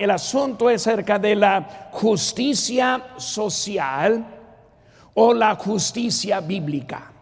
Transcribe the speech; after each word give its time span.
el 0.00 0.10
asunto 0.10 0.70
es 0.70 0.86
acerca 0.86 1.18
de 1.18 1.36
la 1.36 1.88
justicia 1.92 3.02
social 3.18 4.24
o 5.12 5.34
la 5.34 5.54
justicia 5.56 6.40
bíblica. 6.40 7.12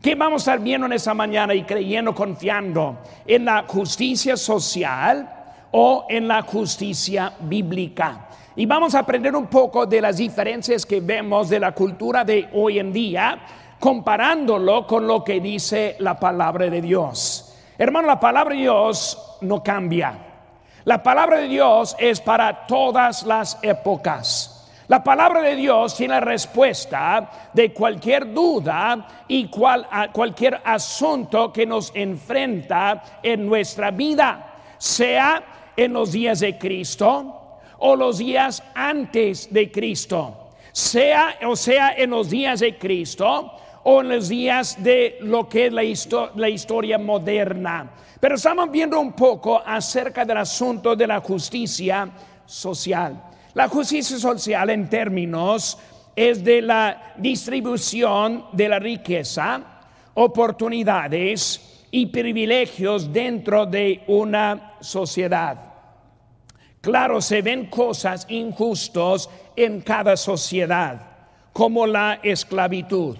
¿Qué 0.00 0.14
vamos 0.14 0.46
a 0.46 0.52
estar 0.52 0.64
viendo 0.64 0.86
en 0.86 0.92
esa 0.92 1.14
mañana 1.14 1.52
y 1.52 1.64
creyendo, 1.64 2.14
confiando 2.14 2.98
en 3.26 3.44
la 3.44 3.64
justicia 3.66 4.36
social 4.36 5.28
o 5.72 6.06
en 6.08 6.28
la 6.28 6.42
justicia 6.42 7.32
bíblica? 7.40 8.28
Y 8.54 8.66
vamos 8.66 8.94
a 8.94 9.00
aprender 9.00 9.34
un 9.34 9.48
poco 9.48 9.84
de 9.84 10.00
las 10.00 10.18
diferencias 10.18 10.86
que 10.86 11.00
vemos 11.00 11.48
de 11.48 11.58
la 11.58 11.72
cultura 11.72 12.22
de 12.24 12.48
hoy 12.52 12.78
en 12.78 12.92
día, 12.92 13.36
comparándolo 13.80 14.86
con 14.86 15.08
lo 15.08 15.24
que 15.24 15.40
dice 15.40 15.96
la 15.98 16.20
palabra 16.20 16.70
de 16.70 16.82
Dios. 16.82 17.58
Hermano, 17.76 18.06
la 18.06 18.20
palabra 18.20 18.54
de 18.54 18.60
Dios 18.60 19.38
no 19.40 19.60
cambia. 19.60 20.31
La 20.84 21.02
palabra 21.02 21.38
de 21.38 21.48
Dios 21.48 21.94
es 21.98 22.20
para 22.20 22.66
todas 22.66 23.22
las 23.22 23.58
épocas. 23.62 24.68
La 24.88 25.02
palabra 25.02 25.40
de 25.40 25.54
Dios 25.54 25.96
tiene 25.96 26.20
respuesta 26.20 27.50
de 27.52 27.72
cualquier 27.72 28.32
duda 28.32 29.24
y 29.28 29.48
cualquier 29.48 30.60
asunto 30.64 31.52
que 31.52 31.64
nos 31.64 31.92
enfrenta 31.94 33.02
en 33.22 33.46
nuestra 33.46 33.92
vida, 33.92 34.54
sea 34.76 35.72
en 35.76 35.92
los 35.92 36.10
días 36.12 36.40
de 36.40 36.58
Cristo, 36.58 37.60
o 37.78 37.96
los 37.96 38.18
días 38.18 38.62
antes 38.74 39.52
de 39.52 39.70
Cristo, 39.70 40.50
sea 40.72 41.36
o 41.46 41.56
sea 41.56 41.94
en 41.96 42.10
los 42.10 42.28
días 42.28 42.60
de 42.60 42.76
Cristo 42.76 43.52
o 43.84 44.00
en 44.00 44.08
los 44.08 44.28
días 44.28 44.82
de 44.82 45.18
lo 45.20 45.48
que 45.48 45.66
es 45.66 45.72
la 45.72 46.48
historia 46.48 46.98
moderna. 46.98 47.90
Pero 48.22 48.36
estamos 48.36 48.70
viendo 48.70 49.00
un 49.00 49.14
poco 49.14 49.60
acerca 49.66 50.24
del 50.24 50.36
asunto 50.36 50.94
de 50.94 51.08
la 51.08 51.18
justicia 51.18 52.08
social. 52.46 53.20
La 53.52 53.66
justicia 53.66 54.16
social 54.16 54.70
en 54.70 54.88
términos 54.88 55.76
es 56.14 56.44
de 56.44 56.62
la 56.62 57.14
distribución 57.16 58.44
de 58.52 58.68
la 58.68 58.78
riqueza, 58.78 59.60
oportunidades 60.14 61.84
y 61.90 62.06
privilegios 62.06 63.12
dentro 63.12 63.66
de 63.66 64.04
una 64.06 64.74
sociedad. 64.80 65.58
Claro, 66.80 67.20
se 67.20 67.42
ven 67.42 67.66
cosas 67.66 68.24
injustas 68.28 69.28
en 69.56 69.80
cada 69.80 70.16
sociedad, 70.16 71.26
como 71.52 71.88
la 71.88 72.20
esclavitud, 72.22 73.16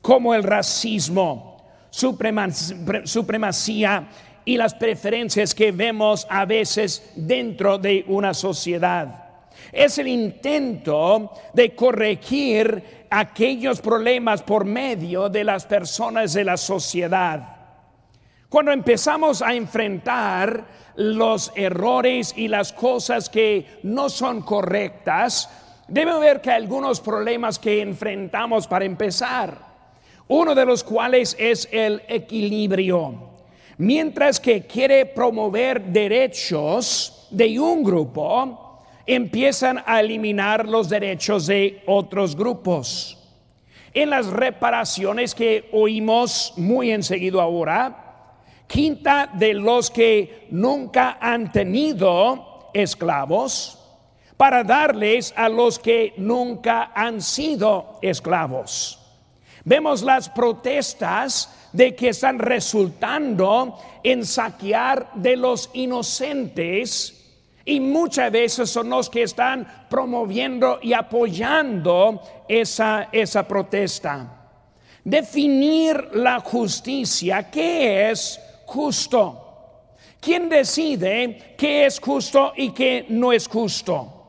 como 0.00 0.34
el 0.34 0.42
racismo, 0.42 1.52
supremacía 1.92 4.08
y 4.44 4.56
las 4.56 4.74
preferencias 4.74 5.54
que 5.54 5.72
vemos 5.72 6.26
a 6.28 6.44
veces 6.44 7.12
dentro 7.14 7.78
de 7.78 8.04
una 8.08 8.34
sociedad. 8.34 9.22
Es 9.70 9.98
el 9.98 10.08
intento 10.08 11.32
de 11.52 11.74
corregir 11.74 13.06
aquellos 13.10 13.80
problemas 13.80 14.42
por 14.42 14.64
medio 14.64 15.28
de 15.28 15.44
las 15.44 15.66
personas 15.66 16.32
de 16.32 16.44
la 16.44 16.56
sociedad. 16.56 17.56
Cuando 18.48 18.72
empezamos 18.72 19.40
a 19.40 19.54
enfrentar 19.54 20.64
los 20.96 21.52
errores 21.54 22.34
y 22.36 22.48
las 22.48 22.72
cosas 22.72 23.30
que 23.30 23.80
no 23.82 24.10
son 24.10 24.42
correctas, 24.42 25.48
debe 25.88 26.18
ver 26.18 26.40
que 26.40 26.50
algunos 26.50 27.00
problemas 27.00 27.58
que 27.58 27.80
enfrentamos 27.80 28.66
para 28.66 28.84
empezar. 28.84 29.72
Uno 30.28 30.54
de 30.54 30.66
los 30.66 30.84
cuales 30.84 31.36
es 31.38 31.68
el 31.72 32.02
equilibrio. 32.08 33.31
Mientras 33.82 34.38
que 34.38 34.64
quiere 34.64 35.06
promover 35.06 35.82
derechos 35.82 37.26
de 37.32 37.58
un 37.58 37.82
grupo, 37.82 38.78
empiezan 39.04 39.82
a 39.84 39.98
eliminar 39.98 40.68
los 40.68 40.88
derechos 40.88 41.48
de 41.48 41.82
otros 41.88 42.36
grupos. 42.36 43.18
En 43.92 44.10
las 44.10 44.28
reparaciones 44.28 45.34
que 45.34 45.68
oímos 45.72 46.54
muy 46.56 46.92
enseguida 46.92 47.42
ahora, 47.42 48.36
quinta 48.68 49.28
de 49.34 49.52
los 49.52 49.90
que 49.90 50.46
nunca 50.52 51.18
han 51.20 51.50
tenido 51.50 52.70
esclavos 52.72 53.80
para 54.36 54.62
darles 54.62 55.34
a 55.36 55.48
los 55.48 55.80
que 55.80 56.14
nunca 56.18 56.92
han 56.94 57.20
sido 57.20 57.98
esclavos. 58.00 59.00
Vemos 59.64 60.02
las 60.02 60.28
protestas 60.28 61.61
de 61.72 61.94
que 61.94 62.10
están 62.10 62.38
resultando 62.38 63.78
en 64.02 64.24
saquear 64.26 65.10
de 65.14 65.36
los 65.36 65.70
inocentes 65.72 67.18
y 67.64 67.80
muchas 67.80 68.30
veces 68.32 68.70
son 68.70 68.90
los 68.90 69.08
que 69.08 69.22
están 69.22 69.86
promoviendo 69.88 70.78
y 70.82 70.92
apoyando 70.92 72.20
esa, 72.48 73.08
esa 73.12 73.46
protesta. 73.46 74.38
Definir 75.04 76.10
la 76.14 76.40
justicia, 76.40 77.50
¿qué 77.50 78.10
es 78.10 78.40
justo. 78.66 79.38
¿Quién 80.20 80.48
decide 80.48 81.54
qué 81.58 81.86
es 81.86 81.98
justo 81.98 82.52
y 82.56 82.70
qué 82.70 83.06
no 83.08 83.32
es 83.32 83.48
justo? 83.48 84.21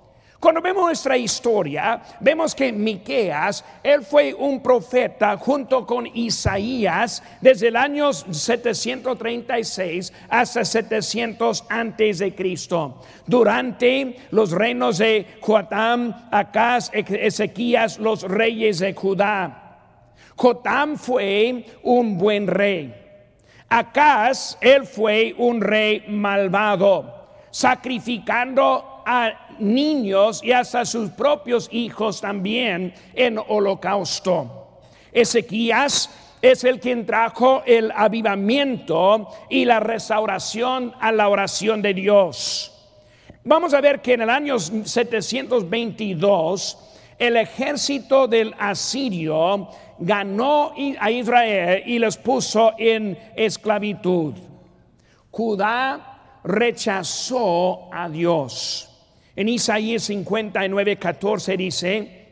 Cuando 0.43 0.61
vemos 0.61 0.83
nuestra 0.83 1.15
historia, 1.15 2.01
vemos 2.19 2.53
que 2.53 2.73
Miqueas, 2.73 3.63
él 3.81 4.03
fue 4.03 4.33
un 4.33 4.61
profeta 4.61 5.37
junto 5.37 5.85
con 5.85 6.05
Isaías 6.05 7.23
desde 7.39 7.69
el 7.69 7.77
año 7.77 8.11
736 8.11 10.11
hasta 10.27 10.65
700 10.65 11.63
antes 11.69 12.19
de 12.19 12.35
Cristo. 12.35 12.99
Durante 13.25 14.17
los 14.31 14.51
reinos 14.51 14.97
de 14.97 15.27
Joatam, 15.39 16.13
Acaz, 16.29 16.91
Ezequías, 16.91 17.97
los 17.99 18.23
reyes 18.23 18.79
de 18.79 18.93
Judá. 18.93 19.77
Jotam 20.35 20.97
fue 20.97 21.67
un 21.83 22.17
buen 22.17 22.47
rey. 22.47 22.93
Acaz, 23.69 24.57
él 24.59 24.85
fue 24.85 25.33
un 25.37 25.61
rey 25.61 26.03
malvado, 26.09 27.29
sacrificando 27.49 28.89
a 29.05 29.42
niños 29.63 30.43
y 30.43 30.51
hasta 30.51 30.85
sus 30.85 31.09
propios 31.11 31.69
hijos 31.71 32.21
también 32.21 32.93
en 33.13 33.39
holocausto. 33.39 34.81
Ezequías 35.11 36.11
es 36.41 36.63
el 36.65 36.79
quien 36.79 37.05
trajo 37.05 37.61
el 37.65 37.91
avivamiento 37.95 39.27
y 39.49 39.65
la 39.65 39.79
restauración 39.79 40.93
a 40.99 41.11
la 41.11 41.29
oración 41.29 41.81
de 41.81 41.93
Dios. 41.93 42.69
Vamos 43.45 43.73
a 43.73 43.81
ver 43.81 44.01
que 44.01 44.13
en 44.13 44.21
el 44.21 44.29
año 44.29 44.57
722 44.59 46.77
el 47.17 47.37
ejército 47.37 48.27
del 48.27 48.53
asirio 48.59 49.69
ganó 49.99 50.73
a 50.99 51.11
Israel 51.11 51.83
y 51.85 51.99
los 51.99 52.17
puso 52.17 52.73
en 52.77 53.17
esclavitud. 53.35 54.33
Judá 55.31 56.39
rechazó 56.43 57.89
a 57.91 58.09
Dios. 58.09 58.92
En 59.35 59.49
Isaías 59.49 60.03
59, 60.03 60.97
14 60.97 61.57
dice, 61.57 62.23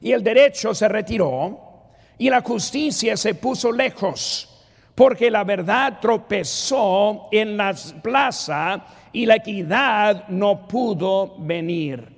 y 0.00 0.12
el 0.12 0.22
derecho 0.22 0.74
se 0.74 0.88
retiró 0.88 1.88
y 2.18 2.30
la 2.30 2.40
justicia 2.40 3.16
se 3.16 3.34
puso 3.34 3.72
lejos, 3.72 4.64
porque 4.94 5.30
la 5.30 5.42
verdad 5.44 5.98
tropezó 6.00 7.28
en 7.32 7.56
la 7.56 7.74
plaza 8.02 8.86
y 9.12 9.26
la 9.26 9.36
equidad 9.36 10.28
no 10.28 10.68
pudo 10.68 11.36
venir. 11.38 12.08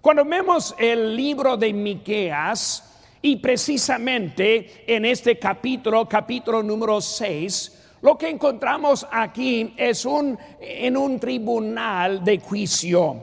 Cuando 0.00 0.24
vemos 0.24 0.74
el 0.78 1.16
libro 1.16 1.56
de 1.56 1.72
Miqueas, 1.72 2.86
y 3.22 3.36
precisamente 3.36 4.84
en 4.86 5.04
este 5.04 5.36
capítulo, 5.36 6.08
capítulo 6.08 6.62
número 6.62 7.00
6, 7.00 7.85
lo 8.06 8.16
que 8.16 8.28
encontramos 8.28 9.04
aquí 9.10 9.74
es 9.76 10.04
un 10.04 10.38
en 10.60 10.96
un 10.96 11.18
tribunal 11.18 12.22
de 12.22 12.38
juicio. 12.38 13.16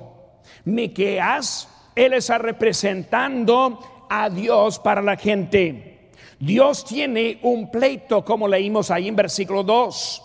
Miqueas, 0.65 1.69
él 1.95 2.11
está 2.11 2.37
representando 2.37 3.79
a 4.09 4.29
Dios 4.29 4.79
para 4.79 5.01
la 5.01 5.15
gente. 5.15 6.09
Dios 6.37 6.83
tiene 6.83 7.39
un 7.43 7.71
pleito, 7.71 8.25
como 8.25 8.45
leímos 8.45 8.91
ahí 8.91 9.07
en 9.07 9.15
versículo 9.15 9.63
2. 9.63 10.21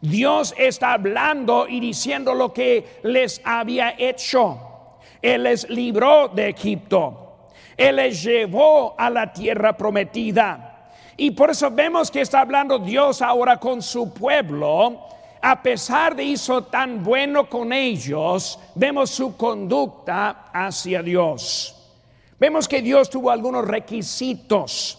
Dios 0.00 0.54
está 0.56 0.94
hablando 0.94 1.68
y 1.68 1.78
diciendo 1.78 2.32
lo 2.32 2.50
que 2.50 3.00
les 3.02 3.42
había 3.44 3.94
hecho. 3.98 4.96
Él 5.20 5.42
les 5.42 5.68
libró 5.68 6.28
de 6.28 6.48
Egipto. 6.48 7.50
Él 7.76 7.96
les 7.96 8.22
llevó 8.22 8.94
a 8.96 9.10
la 9.10 9.30
tierra 9.34 9.76
prometida. 9.76 10.67
Y 11.18 11.32
por 11.32 11.50
eso 11.50 11.70
vemos 11.70 12.10
que 12.12 12.20
está 12.20 12.40
hablando 12.40 12.78
Dios 12.78 13.20
ahora 13.20 13.58
con 13.58 13.82
su 13.82 14.14
pueblo. 14.14 15.00
A 15.42 15.60
pesar 15.60 16.14
de 16.14 16.22
hizo 16.22 16.64
tan 16.64 17.02
bueno 17.02 17.48
con 17.48 17.72
ellos, 17.72 18.58
vemos 18.76 19.10
su 19.10 19.36
conducta 19.36 20.46
hacia 20.52 21.02
Dios. 21.02 21.74
Vemos 22.38 22.68
que 22.68 22.80
Dios 22.80 23.10
tuvo 23.10 23.32
algunos 23.32 23.66
requisitos. 23.66 24.96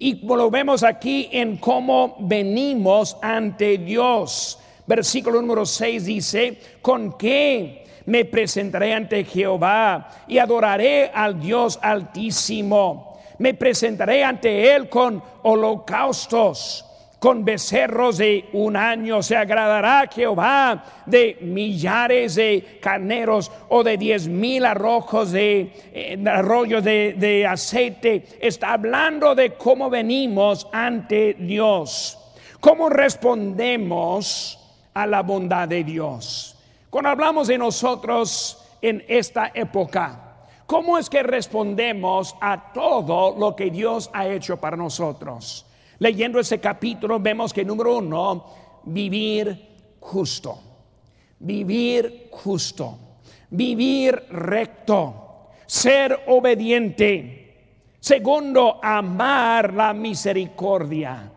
Y 0.00 0.26
lo 0.26 0.50
vemos 0.50 0.82
aquí 0.82 1.28
en 1.30 1.58
cómo 1.58 2.16
venimos 2.18 3.16
ante 3.22 3.78
Dios. 3.78 4.58
Versículo 4.84 5.40
número 5.40 5.64
6 5.64 6.04
dice, 6.04 6.60
¿con 6.82 7.16
qué 7.16 7.86
me 8.06 8.24
presentaré 8.24 8.94
ante 8.94 9.24
Jehová 9.24 10.08
y 10.26 10.38
adoraré 10.38 11.10
al 11.12 11.40
Dios 11.40 11.78
altísimo. 11.82 13.15
Me 13.38 13.54
presentaré 13.54 14.24
ante 14.24 14.74
Él 14.74 14.88
con 14.88 15.22
holocaustos 15.42 16.86
con 17.18 17.44
becerros 17.44 18.18
de 18.18 18.48
un 18.52 18.76
año. 18.76 19.22
Se 19.22 19.36
agradará 19.36 20.08
Jehová 20.12 20.84
de 21.06 21.38
millares 21.40 22.34
de 22.34 22.78
carneros 22.80 23.50
o 23.68 23.82
de 23.82 23.96
diez 23.96 24.28
mil 24.28 24.64
arrojos 24.64 25.32
de 25.32 25.72
eh, 25.92 26.22
arroyos 26.26 26.84
de, 26.84 27.14
de 27.18 27.46
aceite. 27.46 28.26
Está 28.40 28.74
hablando 28.74 29.34
de 29.34 29.54
cómo 29.54 29.88
venimos 29.90 30.68
ante 30.72 31.34
Dios. 31.34 32.18
¿Cómo 32.60 32.88
respondemos 32.88 34.58
a 34.94 35.06
la 35.06 35.22
bondad 35.22 35.68
de 35.68 35.84
Dios? 35.84 36.56
Cuando 36.90 37.10
hablamos 37.10 37.48
de 37.48 37.58
nosotros 37.58 38.62
en 38.80 39.04
esta 39.08 39.50
época, 39.54 40.25
¿cómo 40.66 40.98
es 40.98 41.08
que 41.08 41.22
respondemos 41.22 42.36
a 42.40 42.72
todo 42.72 43.36
lo 43.38 43.56
que 43.56 43.70
Dios 43.70 44.10
ha 44.12 44.28
hecho 44.28 44.58
para 44.58 44.76
nosotros? 44.76 45.66
Leyendo 45.98 46.38
ese 46.38 46.60
capítulo 46.60 47.18
vemos 47.18 47.52
que 47.52 47.64
número 47.64 47.98
uno, 47.98 48.44
vivir 48.84 49.96
justo, 50.00 50.58
vivir 51.38 52.28
justo, 52.30 52.98
vivir 53.50 54.26
recto, 54.30 55.48
ser 55.66 56.24
obediente. 56.26 57.42
Segundo, 57.98 58.78
amar 58.82 59.72
la 59.72 59.92
misericordia. 59.92 61.32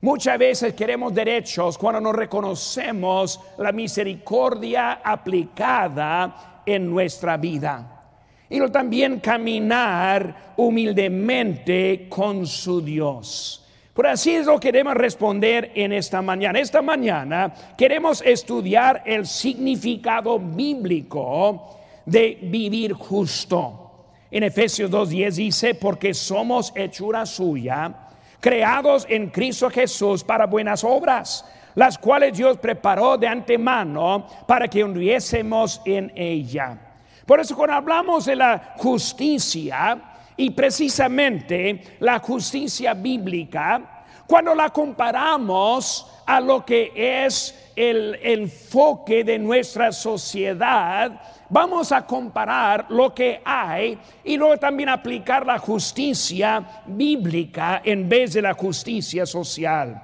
Muchas 0.00 0.38
veces 0.38 0.74
queremos 0.74 1.14
derechos 1.14 1.78
cuando 1.78 2.00
no 2.00 2.12
reconocemos 2.12 3.40
la 3.58 3.72
misericordia 3.72 5.00
aplicada 5.02 6.62
en 6.66 6.90
nuestra 6.90 7.36
vida. 7.36 8.03
Y 8.50 8.60
también 8.70 9.20
caminar 9.20 10.54
humildemente 10.56 12.06
con 12.08 12.46
su 12.46 12.80
Dios. 12.80 13.64
Por 13.94 14.08
así 14.08 14.34
es 14.34 14.46
lo 14.46 14.58
que 14.58 14.68
queremos 14.68 14.94
responder 14.94 15.70
en 15.74 15.92
esta 15.92 16.20
mañana. 16.20 16.58
Esta 16.58 16.82
mañana 16.82 17.54
queremos 17.78 18.22
estudiar 18.22 19.02
el 19.06 19.24
significado 19.24 20.38
bíblico 20.38 21.78
de 22.04 22.38
vivir 22.42 22.92
justo. 22.92 24.06
En 24.32 24.42
Efesios 24.42 24.90
2.10 24.90 25.32
dice, 25.34 25.74
porque 25.76 26.12
somos 26.12 26.72
hechura 26.74 27.24
suya, 27.24 28.08
creados 28.40 29.06
en 29.08 29.30
Cristo 29.30 29.70
Jesús 29.70 30.24
para 30.24 30.46
buenas 30.46 30.82
obras, 30.82 31.44
las 31.76 31.96
cuales 31.96 32.36
Dios 32.36 32.58
preparó 32.58 33.16
de 33.16 33.28
antemano 33.28 34.26
para 34.48 34.66
que 34.66 34.82
anduviésemos 34.82 35.80
en 35.84 36.12
ella. 36.16 36.93
Por 37.26 37.40
eso 37.40 37.56
cuando 37.56 37.74
hablamos 37.76 38.26
de 38.26 38.36
la 38.36 38.74
justicia, 38.76 40.14
y 40.36 40.50
precisamente 40.50 41.96
la 42.00 42.18
justicia 42.18 42.94
bíblica, 42.94 44.04
cuando 44.26 44.54
la 44.54 44.70
comparamos 44.70 46.06
a 46.26 46.40
lo 46.40 46.64
que 46.64 46.92
es 46.96 47.72
el 47.76 48.18
enfoque 48.22 49.22
de 49.22 49.38
nuestra 49.38 49.92
sociedad, 49.92 51.20
vamos 51.50 51.92
a 51.92 52.06
comparar 52.06 52.86
lo 52.88 53.14
que 53.14 53.40
hay 53.44 53.98
y 54.24 54.36
luego 54.36 54.56
también 54.56 54.88
aplicar 54.88 55.44
la 55.44 55.58
justicia 55.58 56.82
bíblica 56.86 57.82
en 57.84 58.08
vez 58.08 58.32
de 58.32 58.42
la 58.42 58.54
justicia 58.54 59.26
social. 59.26 60.02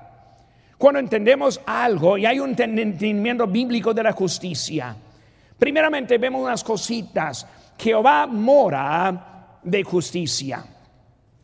Cuando 0.76 1.00
entendemos 1.00 1.60
algo 1.66 2.18
y 2.18 2.26
hay 2.26 2.40
un 2.40 2.50
entendimiento 2.50 3.46
bíblico 3.46 3.92
de 3.92 4.02
la 4.02 4.12
justicia, 4.12 4.94
primeramente 5.60 6.18
vemos 6.18 6.42
unas 6.42 6.64
cositas. 6.64 7.46
Jehová 7.78 8.26
mora 8.26 9.58
de 9.62 9.84
justicia. 9.84 10.64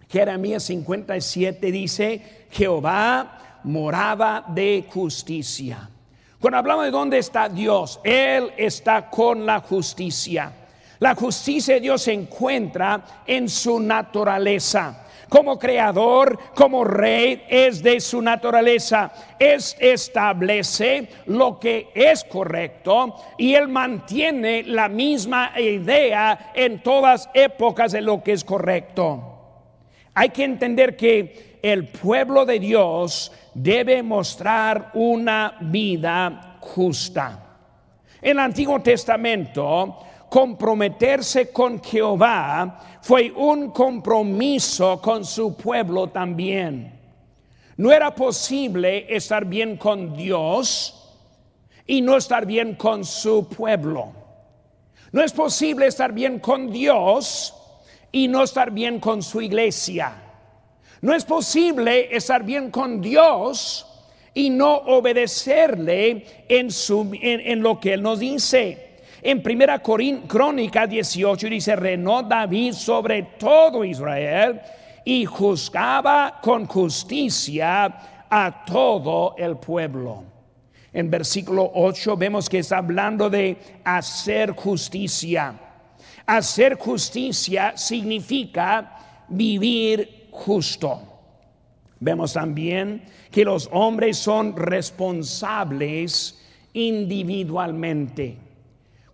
Jeremías 0.08 0.64
57 0.64 1.70
dice, 1.70 2.46
Jehová 2.50 3.60
morada 3.62 4.44
de 4.48 4.86
justicia. 4.92 5.88
Cuando 6.40 6.58
hablamos 6.58 6.84
de 6.84 6.90
dónde 6.90 7.18
está 7.18 7.48
Dios, 7.48 8.00
Él 8.02 8.52
está 8.56 9.08
con 9.08 9.46
la 9.46 9.60
justicia. 9.60 10.52
La 10.98 11.14
justicia 11.14 11.75
de 11.75 11.81
Dios 11.81 12.02
se 12.02 12.12
encuentra 12.12 13.22
en 13.26 13.48
su 13.48 13.81
naturaleza 13.81 15.06
como 15.28 15.58
creador, 15.58 16.38
como 16.54 16.84
rey, 16.84 17.44
es 17.48 17.82
de 17.82 18.00
su 18.00 18.22
naturaleza. 18.22 19.12
Es 19.38 19.76
establece 19.78 21.08
lo 21.26 21.58
que 21.58 21.88
es 21.94 22.25
correcto 22.25 23.14
y 23.37 23.54
él 23.54 23.69
mantiene 23.69 24.62
la 24.62 24.88
misma 24.88 25.52
idea 25.58 26.52
en 26.54 26.82
todas 26.82 27.28
épocas 27.34 27.92
de 27.92 28.02
lo 28.02 28.22
que 28.22 28.32
es 28.32 28.44
correcto. 28.44 29.32
Hay 30.14 30.31
que 30.31 30.44
entender 30.44 30.96
que 30.96 31.58
el 31.62 31.88
pueblo 31.88 32.46
de 32.46 32.58
Dios 32.58 33.32
debe 33.52 34.02
mostrar 34.02 34.92
una 34.94 35.56
vida 35.60 36.58
justa. 36.60 37.42
En 38.22 38.32
el 38.32 38.38
Antiguo 38.40 38.81
Testamento, 38.81 39.99
comprometerse 40.36 41.50
con 41.50 41.82
Jehová 41.82 43.00
fue 43.00 43.32
un 43.34 43.70
compromiso 43.70 45.00
con 45.00 45.24
su 45.24 45.56
pueblo 45.56 46.08
también. 46.08 46.92
No 47.78 47.90
era 47.90 48.14
posible 48.14 49.06
estar 49.08 49.46
bien 49.46 49.78
con 49.78 50.14
Dios 50.14 51.10
y 51.86 52.02
no 52.02 52.18
estar 52.18 52.44
bien 52.44 52.74
con 52.74 53.02
su 53.02 53.48
pueblo. 53.48 54.12
No 55.10 55.22
es 55.22 55.32
posible 55.32 55.86
estar 55.86 56.12
bien 56.12 56.38
con 56.38 56.70
Dios 56.70 57.54
y 58.12 58.28
no 58.28 58.42
estar 58.42 58.70
bien 58.70 59.00
con 59.00 59.22
su 59.22 59.40
iglesia. 59.40 60.22
No 61.00 61.14
es 61.14 61.24
posible 61.24 62.14
estar 62.14 62.44
bien 62.44 62.70
con 62.70 63.00
Dios 63.00 63.86
y 64.34 64.50
no 64.50 64.74
obedecerle 64.74 66.26
en, 66.46 67.62
lo 67.62 67.80
que 67.80 67.94
Él 67.94 68.02
nos 68.02 68.18
dice. 68.18 68.85
En 69.28 69.43
primera 69.43 69.82
Crónica 69.82 70.87
18 70.87 71.49
dice, 71.49 71.75
reinó 71.75 72.23
David 72.23 72.75
sobre 72.75 73.25
todo 73.25 73.84
Israel 73.84 74.61
y 75.05 75.25
juzgaba 75.25 76.38
con 76.40 76.64
justicia 76.67 78.26
a 78.31 78.64
todo 78.64 79.34
el 79.37 79.56
pueblo. 79.56 80.23
En 80.93 81.11
versículo 81.11 81.73
8 81.75 82.17
vemos 82.17 82.49
que 82.49 82.61
está 82.61 82.78
hablando 82.78 83.28
de 83.28 83.56
hacer 83.82 84.52
justicia. 84.52 85.58
Hacer 86.25 86.76
justicia 86.76 87.76
significa 87.76 89.25
vivir 89.26 90.28
justo. 90.30 91.02
Vemos 91.99 92.33
también 92.33 93.02
que 93.33 93.45
los 93.45 93.68
hombres 93.73 94.18
son 94.18 94.56
responsables 94.56 96.40
individualmente. 96.75 98.45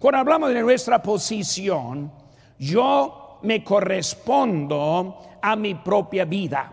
Cuando 0.03 0.19
hablamos 0.19 0.53
de 0.53 0.61
nuestra 0.63 1.01
posición, 1.01 2.11
yo 2.59 3.39
me 3.43 3.63
correspondo 3.63 5.39
a 5.41 5.55
mi 5.55 5.77
propia 5.77 6.25
vida, 6.25 6.73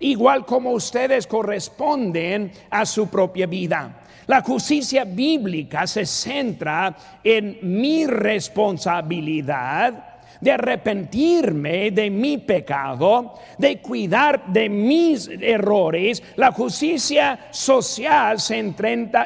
igual 0.00 0.44
como 0.44 0.72
ustedes 0.72 1.28
corresponden 1.28 2.50
a 2.68 2.84
su 2.84 3.06
propia 3.06 3.46
vida. 3.46 4.00
La 4.26 4.42
justicia 4.42 5.04
bíblica 5.04 5.86
se 5.86 6.04
centra 6.04 6.96
en 7.22 7.60
mi 7.62 8.04
responsabilidad 8.04 10.15
de 10.40 10.52
arrepentirme 10.52 11.90
de 11.90 12.10
mi 12.10 12.38
pecado, 12.38 13.34
de 13.58 13.80
cuidar 13.80 14.46
de 14.46 14.68
mis 14.68 15.28
errores. 15.28 16.22
La 16.36 16.52
justicia 16.52 17.48
social 17.50 18.38
se, 18.40 18.74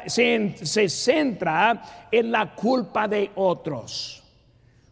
se, 0.06 0.88
centra 0.88 2.08
en 2.10 2.30
la 2.30 2.54
culpa 2.54 3.08
de 3.08 3.30
otros. 3.34 4.22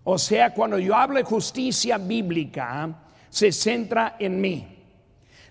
O 0.04 0.18
sea, 0.18 0.54
cuando 0.54 0.78
yo 0.78 0.94
hablo 0.94 1.18
de 1.18 1.24
justicia 1.24 1.98
bíblica, 1.98 2.88
se 3.28 3.52
centra 3.52 4.16
en 4.18 4.40
mí. 4.40 4.66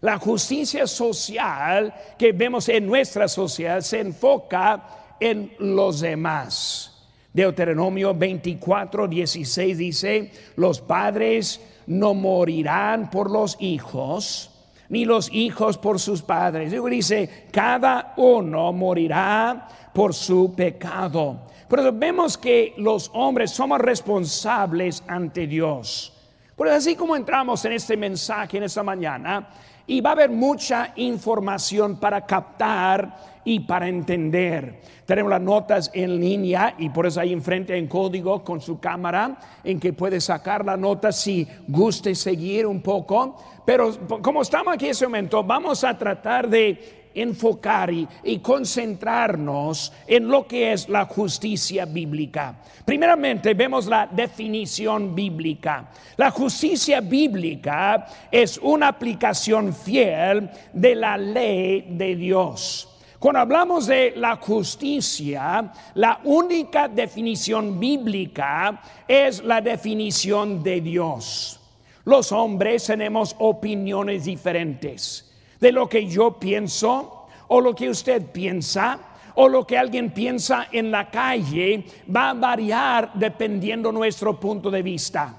La 0.02 0.18
justicia 0.18 0.86
social 0.86 1.94
que 2.18 2.32
vemos 2.32 2.70
en 2.70 2.86
nuestra 2.86 3.28
sociedad 3.28 3.82
se 3.82 4.00
enfoca 4.00 5.16
en 5.20 5.54
los 5.60 6.02
demás. 6.02 6.97
Deuteronomio 7.38 8.16
24, 8.16 9.08
16 9.08 9.78
dice, 9.78 10.32
los 10.56 10.82
padres 10.82 11.62
no 11.86 12.16
morirán 12.16 13.12
por 13.12 13.30
los 13.30 13.58
hijos, 13.60 14.50
ni 14.90 15.06
los 15.06 15.32
hijos 15.32 15.78
por 15.78 16.00
sus 16.00 16.24
padres. 16.24 16.72
Luego 16.72 16.90
dice, 16.90 17.46
cada 17.52 18.16
uno 18.18 18.74
morirá 18.74 19.68
por 19.94 20.16
su 20.16 20.56
pecado. 20.56 21.42
Por 21.70 21.80
eso 21.80 21.92
vemos 21.94 22.40
que 22.40 22.74
los 22.78 23.12
hombres 23.14 23.52
somos 23.52 23.82
responsables 23.82 25.04
ante 25.08 25.46
Dios. 25.46 26.12
Por 26.56 26.66
eso 26.66 26.78
así 26.78 26.96
como 26.96 27.16
entramos 27.16 27.64
en 27.66 27.74
este 27.74 27.96
mensaje 27.96 28.58
en 28.58 28.64
esta 28.64 28.82
mañana, 28.82 29.48
y 29.86 30.02
va 30.02 30.10
a 30.10 30.14
haber 30.14 30.30
mucha 30.30 30.92
información 30.98 31.98
para 31.98 32.26
captar 32.26 33.37
y 33.48 33.62
para 33.62 33.88
entender. 33.88 34.82
Tenemos 35.06 35.32
las 35.32 35.40
notas 35.40 35.90
en 35.94 36.20
línea 36.20 36.76
y 36.78 36.90
por 36.90 37.06
eso 37.06 37.22
ahí 37.22 37.32
enfrente 37.32 37.78
en 37.78 37.88
código 37.88 38.44
con 38.44 38.60
su 38.60 38.78
cámara 38.78 39.38
en 39.64 39.80
que 39.80 39.94
puede 39.94 40.20
sacar 40.20 40.66
la 40.66 40.76
nota 40.76 41.14
si 41.14 41.48
guste 41.66 42.14
seguir 42.14 42.68
un 42.68 42.82
poco. 42.82 43.38
Pero 43.66 43.94
como 44.22 44.42
estamos 44.42 44.74
aquí 44.74 44.88
en 44.88 44.92
ese 44.92 45.06
momento, 45.06 45.46
vamos 45.46 45.86
a 45.86 45.98
tratar 45.98 46.50
de 46.50 47.08
enfocar 47.16 47.90
y, 47.90 48.06
concentrarnos 48.40 49.94
en 50.06 50.28
lo 50.28 50.46
que 50.46 50.74
es 50.74 50.90
la 50.90 51.06
justicia 51.06 51.86
bíblica. 51.86 52.58
Primeramente 52.84 53.54
vemos 53.54 53.88
la 53.88 54.08
definición 54.08 55.16
bíblica. 55.16 55.90
La 56.18 56.32
justicia 56.32 57.00
bíblica 57.00 58.08
es 58.30 58.58
una 58.58 58.90
aplicación 58.90 59.74
fiel 59.74 60.50
de 60.74 60.96
la 60.96 61.18
ley 61.18 61.88
de 61.92 62.16
Dios. 62.18 62.94
Cuando 63.20 63.40
hablamos 63.40 63.88
de 63.88 64.14
la 64.16 64.36
justicia, 64.36 65.72
la 65.96 66.20
única 66.24 66.88
definición 66.88 67.80
bíblica 67.80 68.80
es 69.08 69.44
la 69.44 69.60
definición 69.60 70.62
de 70.62 70.82
Dios. 70.82 71.60
Los 72.06 72.32
hombres 72.32 72.86
tenemos 72.86 73.36
opiniones 73.40 74.26
diferentes 74.26 75.34
de 75.60 75.72
lo 75.72 75.90
que 75.90 76.06
yo 76.06 76.34
pienso 76.40 77.26
o 77.48 77.60
lo 77.60 77.74
que 77.74 77.90
usted 77.90 78.24
piensa 78.32 79.00
o 79.34 79.50
lo 79.50 79.66
que 79.66 79.80
alguien 79.80 80.12
piensa 80.12 80.68
en 80.72 80.92
la 80.92 81.10
calle 81.10 81.86
va 82.16 82.30
a 82.30 82.34
variar 82.36 83.14
dependiendo 83.16 83.92
nuestro 83.92 84.40
punto 84.40 84.70
de 84.70 84.84
vista. 84.84 85.34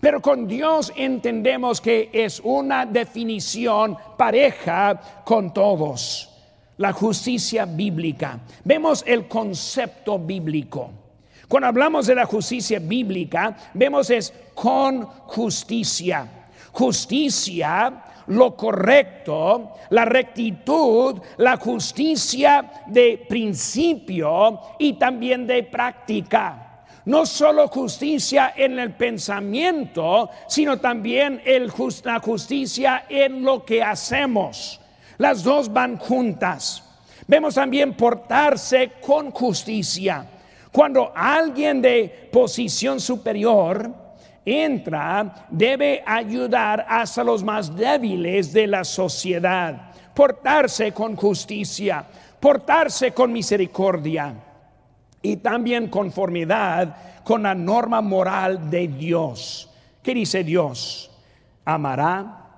Pero 0.00 0.20
con 0.20 0.48
Dios 0.48 0.92
entendemos 0.96 1.80
que 1.80 2.10
es 2.12 2.40
una 2.40 2.84
definición 2.84 3.96
pareja 4.16 5.22
con 5.24 5.54
todos. 5.54 6.31
La 6.78 6.92
justicia 6.92 7.64
bíblica. 7.64 8.40
Vemos 8.64 9.04
el 9.06 9.28
concepto 9.28 10.18
bíblico. 10.18 10.90
Cuando 11.48 11.68
hablamos 11.68 12.06
de 12.06 12.14
la 12.14 12.24
justicia 12.24 12.78
bíblica, 12.78 13.56
vemos 13.74 14.08
es 14.10 14.32
con 14.54 15.04
justicia. 15.04 16.48
Justicia 16.72 18.04
lo 18.28 18.56
correcto, 18.56 19.74
la 19.90 20.04
rectitud, 20.04 21.20
la 21.38 21.56
justicia 21.56 22.84
de 22.86 23.24
principio 23.28 24.60
y 24.78 24.94
también 24.94 25.46
de 25.46 25.64
práctica. 25.64 26.84
No 27.04 27.26
solo 27.26 27.66
justicia 27.68 28.54
en 28.56 28.78
el 28.78 28.92
pensamiento, 28.92 30.30
sino 30.46 30.78
también 30.78 31.42
el 31.44 31.72
la 32.04 32.20
justicia 32.20 33.06
en 33.08 33.42
lo 33.42 33.64
que 33.64 33.82
hacemos. 33.82 34.80
Las 35.22 35.44
dos 35.44 35.72
van 35.72 35.98
juntas. 35.98 36.82
Vemos 37.28 37.54
también 37.54 37.94
portarse 37.94 38.94
con 39.00 39.30
justicia. 39.30 40.26
Cuando 40.72 41.12
alguien 41.14 41.80
de 41.80 42.28
posición 42.32 42.98
superior 42.98 43.88
entra 44.44 45.46
debe 45.48 46.02
ayudar 46.04 46.84
hasta 46.88 47.22
los 47.22 47.44
más 47.44 47.72
débiles 47.76 48.52
de 48.52 48.66
la 48.66 48.82
sociedad, 48.82 49.92
portarse 50.12 50.90
con 50.90 51.14
justicia, 51.14 52.04
portarse 52.40 53.12
con 53.12 53.32
misericordia 53.32 54.34
y 55.22 55.36
también 55.36 55.86
conformidad 55.86 57.22
con 57.22 57.44
la 57.44 57.54
norma 57.54 58.00
moral 58.00 58.68
de 58.68 58.88
Dios. 58.88 59.70
¿Qué 60.02 60.14
dice 60.14 60.42
Dios? 60.42 61.12
Amará 61.64 62.48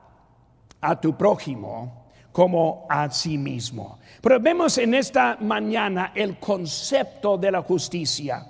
a 0.81 0.99
tu 0.99 1.15
prójimo 1.15 2.04
como 2.35 2.85
a 2.89 3.09
sí 3.13 3.39
mismo. 3.39 4.01
Pero 4.21 4.41
vemos 4.41 4.77
en 4.79 4.93
esta 4.95 5.39
mañana 5.41 6.11
el 6.17 6.37
concepto 6.41 7.39
de 7.39 7.53
la 7.53 7.63
justicia. 7.63 8.45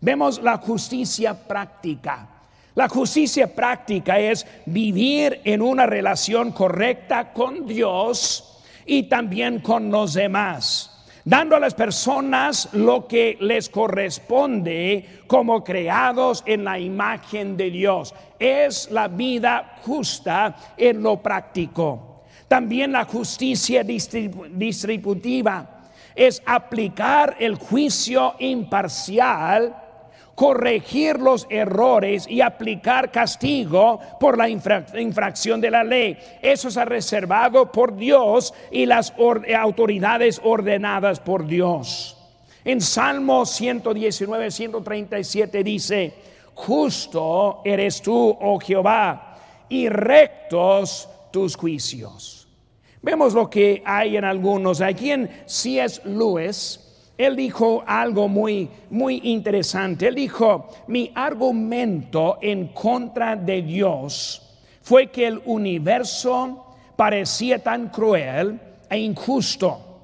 Vemos 0.00 0.40
la 0.40 0.58
justicia 0.58 1.34
práctica. 1.34 2.28
La 2.76 2.88
justicia 2.88 3.52
práctica 3.52 4.20
es 4.20 4.46
vivir 4.66 5.40
en 5.42 5.60
una 5.60 5.86
relación 5.86 6.52
correcta 6.52 7.32
con 7.32 7.66
Dios 7.66 8.62
y 8.86 9.08
también 9.08 9.58
con 9.58 9.90
los 9.90 10.14
demás 10.14 10.92
dando 11.24 11.56
a 11.56 11.58
las 11.58 11.74
personas 11.74 12.68
lo 12.72 13.08
que 13.08 13.36
les 13.40 13.68
corresponde 13.68 15.24
como 15.26 15.64
creados 15.64 16.44
en 16.46 16.62
la 16.62 16.78
imagen 16.78 17.56
de 17.56 17.72
Dios. 17.72 18.14
Es 18.38 18.88
la 18.92 19.08
vida 19.08 19.78
justa 19.82 20.54
en 20.76 21.02
lo 21.02 21.20
práctico. 21.20 22.15
También 22.48 22.92
la 22.92 23.04
justicia 23.04 23.82
distributiva 23.84 25.82
es 26.14 26.42
aplicar 26.46 27.36
el 27.40 27.56
juicio 27.56 28.34
imparcial 28.38 29.82
corregir 30.36 31.18
los 31.18 31.46
errores 31.48 32.28
y 32.28 32.42
aplicar 32.42 33.10
castigo 33.10 33.98
por 34.20 34.38
la 34.38 34.48
infracción 34.48 35.60
de 35.60 35.70
la 35.70 35.82
ley. 35.82 36.16
Eso 36.42 36.68
ha 36.78 36.84
reservado 36.84 37.72
por 37.72 37.96
Dios 37.96 38.54
y 38.70 38.86
las 38.86 39.14
autoridades 39.58 40.40
ordenadas 40.44 41.18
por 41.18 41.46
Dios. 41.46 42.18
En 42.64 42.80
Salmo 42.80 43.46
119, 43.46 44.50
137 44.50 45.64
dice, 45.64 46.14
justo 46.54 47.62
eres 47.64 48.02
tú, 48.02 48.36
oh 48.38 48.58
Jehová, 48.60 49.38
y 49.70 49.88
rectos 49.88 51.08
tus 51.30 51.56
juicios. 51.56 52.35
Vemos 53.06 53.34
lo 53.34 53.48
que 53.48 53.84
hay 53.86 54.16
en 54.16 54.24
algunos. 54.24 54.80
Aquí 54.80 55.12
en 55.12 55.30
C.S. 55.46 56.00
Lewis, 56.06 56.80
él 57.16 57.36
dijo 57.36 57.84
algo 57.86 58.26
muy, 58.26 58.68
muy 58.90 59.20
interesante. 59.22 60.08
Él 60.08 60.16
dijo, 60.16 60.66
mi 60.88 61.12
argumento 61.14 62.38
en 62.42 62.66
contra 62.66 63.36
de 63.36 63.62
Dios 63.62 64.58
fue 64.82 65.06
que 65.06 65.28
el 65.28 65.40
universo 65.44 66.66
parecía 66.96 67.62
tan 67.62 67.90
cruel 67.90 68.60
e 68.90 68.98
injusto. 68.98 70.00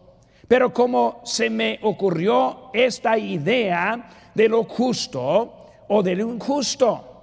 Pero 0.46 0.72
como 0.72 1.22
se 1.24 1.50
me 1.50 1.80
ocurrió 1.82 2.70
esta 2.72 3.18
idea 3.18 4.10
de 4.32 4.48
lo 4.48 4.62
justo 4.62 5.70
o 5.88 6.04
de 6.04 6.14
lo 6.14 6.32
injusto, 6.32 7.22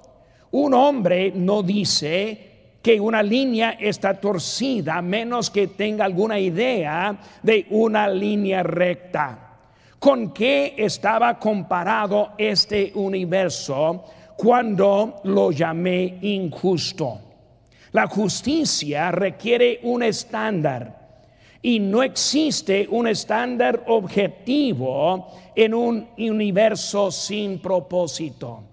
un 0.52 0.74
hombre 0.74 1.32
no 1.34 1.64
dice 1.64 2.49
que 2.82 3.00
una 3.00 3.22
línea 3.22 3.72
está 3.80 4.20
torcida 4.20 5.02
menos 5.02 5.50
que 5.50 5.68
tenga 5.68 6.06
alguna 6.06 6.40
idea 6.40 7.18
de 7.44 7.68
una 7.72 8.08
línea 8.08 8.64
recta. 8.64 9.58
¿Con 10.00 10.32
qué 10.32 10.76
estaba 10.78 11.38
comparado 11.38 12.32
este 12.38 12.92
universo 12.96 14.06
cuando 14.38 15.20
lo 15.26 15.52
llamé 15.52 16.20
injusto? 16.22 17.20
La 17.92 18.08
justicia 18.08 19.12
requiere 19.12 19.82
un 19.84 20.04
estándar 20.04 21.00
y 21.62 21.80
no 21.80 22.02
existe 22.02 22.88
un 22.90 23.08
estándar 23.08 23.84
objetivo 23.88 25.28
en 25.54 25.74
un 25.74 26.08
universo 26.18 27.12
sin 27.12 27.60
propósito. 27.60 28.69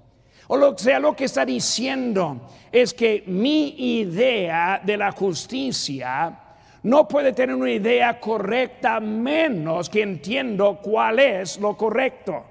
O 0.48 0.56
lo 0.56 0.76
sea, 0.78 1.00
lo 1.00 1.14
que 1.16 1.24
está 1.24 1.44
diciendo 1.44 2.48
es 2.70 2.94
que 2.94 3.24
mi 3.26 3.98
idea 3.98 4.80
de 4.84 4.96
la 4.96 5.10
justicia 5.12 6.38
no 6.84 7.08
puede 7.08 7.32
tener 7.32 7.56
una 7.56 7.72
idea 7.72 8.20
correcta 8.20 9.00
menos 9.00 9.90
que 9.90 10.02
entiendo 10.02 10.78
cuál 10.80 11.18
es 11.18 11.58
lo 11.58 11.76
correcto. 11.76 12.44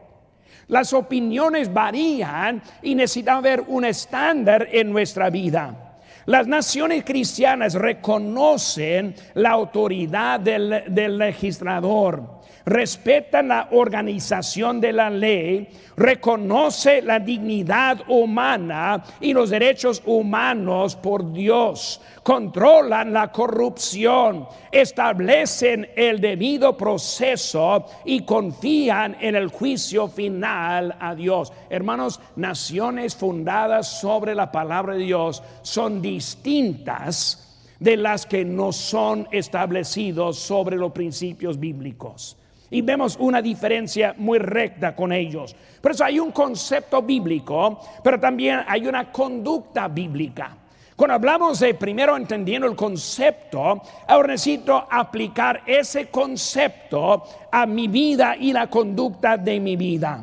Las 0.67 0.91
opiniones 0.93 1.71
varían 1.71 2.61
y 2.81 2.95
necesitamos 2.95 3.43
ver 3.43 3.63
un 3.67 3.85
estándar 3.85 4.67
en 4.71 4.91
nuestra 4.91 5.29
vida. 5.29 5.97
Las 6.25 6.47
naciones 6.47 7.05
cristianas 7.05 7.75
reconocen 7.75 9.15
la 9.35 9.51
autoridad 9.51 10.39
del 10.39 11.17
legislador 11.17 12.34
respetan 12.65 13.49
la 13.49 13.67
organización 13.71 14.81
de 14.81 14.91
la 14.91 15.09
ley, 15.09 15.67
reconoce 15.95 17.01
la 17.01 17.19
dignidad 17.19 18.01
humana 18.07 19.03
y 19.19 19.33
los 19.33 19.51
derechos 19.51 20.01
humanos 20.05 20.95
por 20.95 21.31
Dios, 21.31 22.01
controlan 22.23 23.13
la 23.13 23.31
corrupción, 23.31 24.47
establecen 24.71 25.87
el 25.95 26.19
debido 26.19 26.75
proceso 26.75 27.85
y 28.03 28.21
confían 28.21 29.15
en 29.21 29.35
el 29.35 29.49
juicio 29.49 30.07
final 30.07 30.95
a 30.99 31.13
Dios. 31.13 31.53
Hermanos, 31.69 32.19
naciones 32.35 33.15
fundadas 33.15 33.99
sobre 33.99 34.33
la 34.33 34.51
palabra 34.51 34.95
de 34.95 35.03
Dios 35.03 35.43
son 35.61 36.01
distintas 36.01 37.41
de 37.79 37.97
las 37.97 38.25
que 38.25 38.43
no 38.43 38.71
son 38.71 39.27
establecidos 39.31 40.39
sobre 40.39 40.77
los 40.77 40.91
principios 40.91 41.59
bíblicos. 41.59 42.37
Y 42.75 42.81
vemos 42.81 43.15
una 43.21 43.41
diferencia 43.41 44.13
muy 44.17 44.37
recta 44.37 44.93
con 44.93 45.13
ellos. 45.13 45.55
Por 45.79 45.91
eso 45.91 46.03
hay 46.03 46.19
un 46.19 46.33
concepto 46.33 47.01
bíblico, 47.01 47.79
pero 48.03 48.19
también 48.19 48.65
hay 48.67 48.85
una 48.85 49.13
conducta 49.13 49.87
bíblica. 49.87 50.57
Cuando 50.93 51.13
hablamos 51.13 51.61
de 51.61 51.73
primero 51.75 52.17
entendiendo 52.17 52.67
el 52.67 52.75
concepto, 52.75 53.81
ahora 54.05 54.27
necesito 54.27 54.87
aplicar 54.91 55.61
ese 55.65 56.09
concepto 56.09 57.23
a 57.49 57.65
mi 57.65 57.87
vida 57.87 58.35
y 58.35 58.51
la 58.51 58.69
conducta 58.69 59.37
de 59.37 59.57
mi 59.57 59.77
vida. 59.77 60.21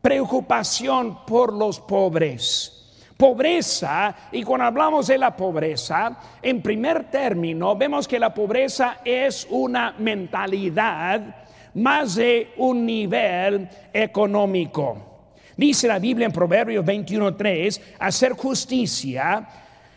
Preocupación 0.00 1.26
por 1.26 1.52
los 1.52 1.78
pobres. 1.80 2.72
Pobreza, 3.18 4.14
y 4.32 4.42
cuando 4.42 4.64
hablamos 4.64 5.08
de 5.08 5.18
la 5.18 5.36
pobreza, 5.36 6.16
en 6.40 6.62
primer 6.62 7.10
término, 7.10 7.76
vemos 7.76 8.08
que 8.08 8.18
la 8.18 8.32
pobreza 8.32 9.00
es 9.04 9.46
una 9.50 9.94
mentalidad 9.98 11.45
más 11.76 12.14
de 12.14 12.52
un 12.56 12.84
nivel 12.84 13.68
económico. 13.92 14.96
Dice 15.56 15.88
la 15.88 15.98
Biblia 15.98 16.26
en 16.26 16.32
Proverbios 16.32 16.84
21.3, 16.84 17.80
hacer 17.98 18.32
justicia 18.32 19.46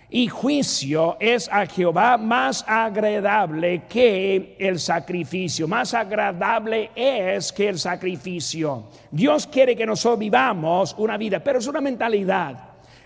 y 0.10 0.28
juicio 0.28 1.18
es 1.20 1.50
a 1.52 1.66
Jehová 1.66 2.18
más 2.18 2.66
agradable 2.68 3.84
que 3.88 4.56
el 4.60 4.80
sacrificio, 4.80 5.68
más 5.68 5.94
agradable 5.94 6.92
es 6.96 7.52
que 7.54 7.70
el 7.70 7.78
sacrificio. 7.78 8.86
Dios 9.12 9.48
quiere 9.48 9.76
que 9.76 9.86
nosotros 9.86 10.20
vivamos 10.20 10.96
una 10.98 11.18
vida, 11.18 11.44
pero 11.44 11.60
es 11.60 11.68
una 11.68 11.82
mentalidad, 11.82 12.58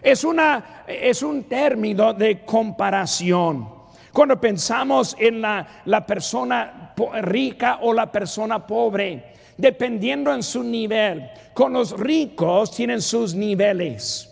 es, 0.02 0.24
una, 0.24 0.84
es 0.88 1.22
un 1.22 1.44
término 1.44 2.14
de 2.14 2.44
comparación. 2.44 3.83
Cuando 4.14 4.40
pensamos 4.40 5.16
en 5.20 5.42
la, 5.42 5.82
la 5.86 6.06
persona 6.06 6.94
rica 7.22 7.80
o 7.82 7.92
la 7.92 8.10
persona 8.10 8.66
pobre, 8.66 9.34
dependiendo 9.58 10.34
en 10.34 10.44
su 10.44 10.64
nivel, 10.64 11.30
con 11.54 11.74
los 11.74 12.00
ricos 12.00 12.72
tienen 12.72 13.02
sus 13.02 13.36
niveles 13.36 14.30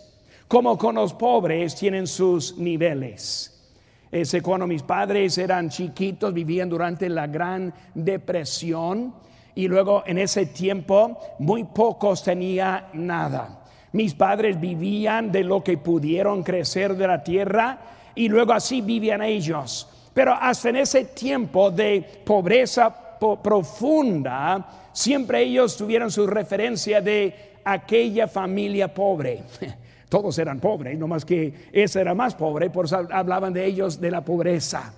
como 0.52 0.76
con 0.76 0.96
los 0.96 1.14
pobres 1.14 1.74
tienen 1.74 2.06
sus 2.06 2.58
niveles. 2.58 3.58
Ese 4.10 4.42
cuando 4.42 4.66
mis 4.66 4.82
padres 4.82 5.38
eran 5.38 5.70
chiquitos, 5.70 6.34
vivían 6.34 6.68
durante 6.68 7.08
la 7.08 7.26
Gran 7.26 7.72
Depresión 7.94 9.14
y 9.54 9.66
luego 9.66 10.02
en 10.04 10.18
ese 10.18 10.44
tiempo 10.44 11.18
muy 11.38 11.64
pocos 11.64 12.22
tenían 12.22 12.84
nada. 12.92 13.64
Mis 13.92 14.12
padres 14.12 14.60
vivían 14.60 15.32
de 15.32 15.42
lo 15.42 15.64
que 15.64 15.78
pudieron 15.78 16.42
crecer 16.42 16.96
de 16.96 17.06
la 17.06 17.24
tierra 17.24 17.78
y 18.14 18.28
luego 18.28 18.52
así 18.52 18.80
vivían 18.80 19.22
ellos. 19.22 19.88
Pero 20.14 20.34
hasta 20.34 20.68
en 20.68 20.76
ese 20.76 21.06
tiempo 21.06 21.70
de 21.70 22.22
pobreza 22.24 22.94
profunda, 23.42 24.90
siempre 24.92 25.42
ellos 25.42 25.76
tuvieron 25.76 26.10
su 26.10 26.26
referencia 26.26 27.00
de 27.00 27.52
aquella 27.64 28.28
familia 28.28 28.92
pobre. 28.92 29.42
Todos 30.08 30.38
eran 30.38 30.60
pobres, 30.60 30.98
no 30.98 31.08
más 31.08 31.24
que 31.24 31.70
ese 31.72 32.00
era 32.00 32.14
más 32.14 32.34
pobre, 32.34 32.68
por 32.68 32.84
eso 32.84 33.06
hablaban 33.10 33.52
de 33.52 33.64
ellos 33.64 33.98
de 33.98 34.10
la 34.10 34.20
pobreza. 34.20 34.92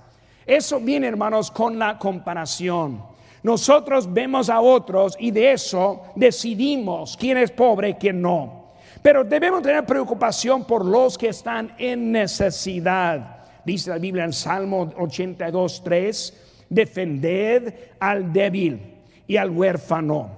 Eso 0.45 0.81
viene, 0.81 1.07
hermanos, 1.07 1.51
con 1.51 1.79
la 1.79 1.99
comparación. 1.99 3.01
Nosotros 3.45 4.13
vemos 4.13 4.49
a 4.51 4.61
otros 4.61 5.17
y 5.21 5.31
de 5.31 5.53
eso 5.53 6.03
decidimos 6.17 7.17
quién 7.17 7.39
es 7.39 7.51
pobre 7.51 7.91
y 7.91 7.95
quién 7.95 8.21
no. 8.21 8.64
Pero 9.05 9.23
debemos 9.23 9.61
tener 9.61 9.85
preocupación 9.85 10.65
por 10.65 10.83
los 10.83 11.19
que 11.19 11.29
están 11.29 11.75
en 11.77 12.11
necesidad. 12.11 13.45
Dice 13.63 13.91
la 13.91 13.99
Biblia 13.99 14.25
en 14.25 14.33
Salmo 14.33 14.91
82, 14.97 15.83
3, 15.85 16.67
defended 16.71 17.75
al 18.01 18.33
débil 18.33 18.81
y 19.27 19.37
al 19.37 19.51
huérfano, 19.51 20.31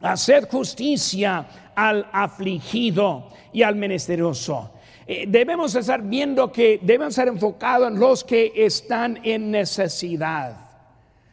haced 0.00 0.48
justicia 0.48 1.72
al 1.74 2.08
afligido 2.12 3.30
y 3.52 3.64
al 3.64 3.74
menesteroso. 3.74 4.70
Eh, 5.04 5.24
debemos 5.26 5.74
estar 5.74 6.00
viendo 6.00 6.52
que 6.52 6.78
debemos 6.80 7.08
estar 7.08 7.26
enfocados 7.26 7.88
en 7.88 7.98
los 7.98 8.22
que 8.22 8.52
están 8.54 9.18
en 9.24 9.50
necesidad. 9.50 10.56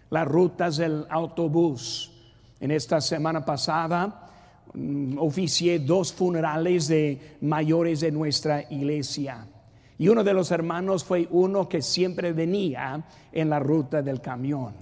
Las 0.09 0.27
rutas 0.27 0.77
del 0.77 1.05
autobús. 1.07 2.11
En 2.59 2.71
esta 2.71 2.99
semana 2.99 3.45
pasada 3.45 4.22
oficié 5.17 5.79
dos 5.79 6.13
funerales 6.13 6.87
de 6.87 7.37
mayores 7.41 7.99
de 7.99 8.11
nuestra 8.11 8.65
iglesia. 8.69 9.47
Y 9.97 10.07
uno 10.07 10.23
de 10.23 10.33
los 10.33 10.51
hermanos 10.51 11.03
fue 11.03 11.27
uno 11.29 11.69
que 11.69 11.81
siempre 11.81 12.33
venía 12.33 13.03
en 13.31 13.49
la 13.49 13.59
ruta 13.59 14.01
del 14.01 14.21
camión. 14.21 14.73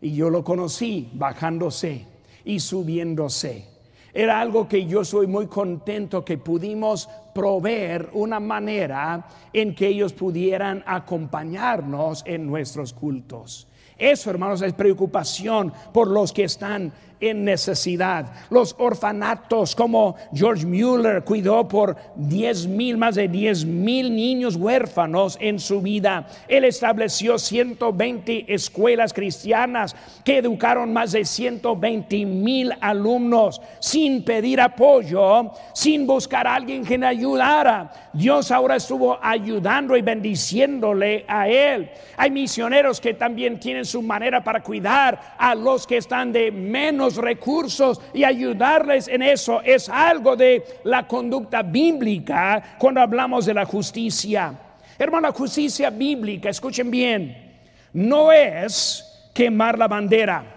Y 0.00 0.12
yo 0.12 0.28
lo 0.28 0.44
conocí 0.44 1.10
bajándose 1.14 2.06
y 2.44 2.60
subiéndose. 2.60 3.76
Era 4.12 4.40
algo 4.40 4.66
que 4.66 4.86
yo 4.86 5.04
soy 5.04 5.26
muy 5.26 5.46
contento 5.46 6.24
que 6.24 6.38
pudimos 6.38 7.08
proveer 7.34 8.08
una 8.14 8.40
manera 8.40 9.26
en 9.52 9.74
que 9.74 9.88
ellos 9.88 10.14
pudieran 10.14 10.82
acompañarnos 10.86 12.22
en 12.26 12.46
nuestros 12.46 12.94
cultos. 12.94 13.68
Eso, 13.98 14.30
hermanos, 14.30 14.62
es 14.62 14.72
preocupación 14.72 15.72
por 15.92 16.08
los 16.08 16.32
que 16.32 16.44
están 16.44 16.92
en 17.20 17.44
necesidad. 17.44 18.26
Los 18.50 18.74
orfanatos, 18.78 19.74
como 19.74 20.16
George 20.32 20.66
Mueller 20.66 21.24
cuidó 21.24 21.66
por 21.66 21.96
10 22.16 22.66
mil, 22.68 22.96
más 22.96 23.14
de 23.14 23.28
10 23.28 23.64
mil 23.64 24.14
niños 24.14 24.56
huérfanos 24.56 25.38
en 25.40 25.58
su 25.58 25.80
vida. 25.80 26.26
Él 26.48 26.64
estableció 26.64 27.38
120 27.38 28.52
escuelas 28.52 29.12
cristianas 29.12 29.96
que 30.24 30.38
educaron 30.38 30.92
más 30.92 31.12
de 31.12 31.24
120 31.24 32.26
mil 32.26 32.72
alumnos 32.80 33.60
sin 33.80 34.24
pedir 34.24 34.60
apoyo, 34.60 35.52
sin 35.72 36.06
buscar 36.06 36.46
a 36.46 36.54
alguien 36.54 36.84
que 36.84 36.98
le 36.98 37.06
ayudara. 37.06 37.92
Dios 38.12 38.50
ahora 38.50 38.76
estuvo 38.76 39.18
ayudando 39.22 39.96
y 39.96 40.02
bendiciéndole 40.02 41.24
a 41.28 41.48
él. 41.48 41.90
Hay 42.16 42.30
misioneros 42.30 43.00
que 43.00 43.14
también 43.14 43.60
tienen 43.60 43.84
su 43.84 44.02
manera 44.02 44.42
para 44.42 44.62
cuidar 44.62 45.36
a 45.38 45.54
los 45.54 45.86
que 45.86 45.98
están 45.98 46.32
de 46.32 46.50
menos 46.50 47.05
recursos 47.14 48.00
y 48.12 48.24
ayudarles 48.24 49.06
en 49.06 49.22
eso 49.22 49.60
es 49.62 49.88
algo 49.88 50.34
de 50.34 50.64
la 50.82 51.06
conducta 51.06 51.62
bíblica 51.62 52.76
cuando 52.78 53.00
hablamos 53.00 53.46
de 53.46 53.54
la 53.54 53.64
justicia. 53.64 54.52
Hermano, 54.98 55.28
la 55.28 55.32
justicia 55.32 55.90
bíblica, 55.90 56.48
escuchen 56.48 56.90
bien, 56.90 57.60
no 57.92 58.32
es 58.32 59.30
quemar 59.32 59.78
la 59.78 59.86
bandera. 59.86 60.54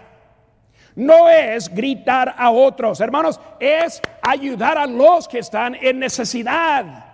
No 0.96 1.28
es 1.28 1.72
gritar 1.72 2.34
a 2.36 2.50
otros, 2.50 3.00
hermanos, 3.00 3.38
es 3.60 4.02
ayudar 4.20 4.76
a 4.76 4.86
los 4.86 5.28
que 5.28 5.38
están 5.38 5.76
en 5.76 6.00
necesidad. 6.00 7.04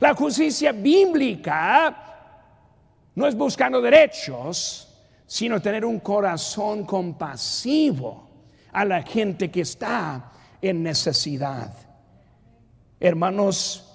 La 0.00 0.14
justicia 0.14 0.72
bíblica 0.72 1.94
no 3.14 3.26
es 3.26 3.34
buscando 3.34 3.82
derechos, 3.82 4.88
sino 5.26 5.60
tener 5.60 5.84
un 5.84 6.00
corazón 6.00 6.84
compasivo 6.84 8.29
a 8.72 8.84
la 8.84 9.02
gente 9.02 9.50
que 9.50 9.62
está 9.62 10.32
en 10.62 10.82
necesidad. 10.82 11.72
Hermanos, 12.98 13.86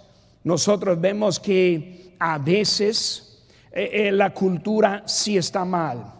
nosotros 0.43 0.99
vemos 0.99 1.39
que 1.39 2.15
a 2.19 2.37
veces 2.37 3.45
eh, 3.71 4.07
eh, 4.07 4.11
la 4.11 4.33
cultura 4.33 5.03
sí 5.05 5.37
está 5.37 5.65
mal. 5.65 6.13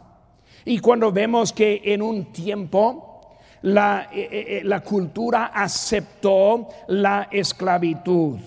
Y 0.66 0.80
cuando 0.80 1.12
vemos 1.12 1.54
que 1.54 1.82
en 1.86 2.02
un 2.02 2.32
tiempo 2.32 3.38
la, 3.62 4.10
eh, 4.12 4.62
la 4.64 4.82
cultura 4.82 5.52
aceptó 5.54 6.68
la 6.88 7.28
esclavitud. 7.32 8.40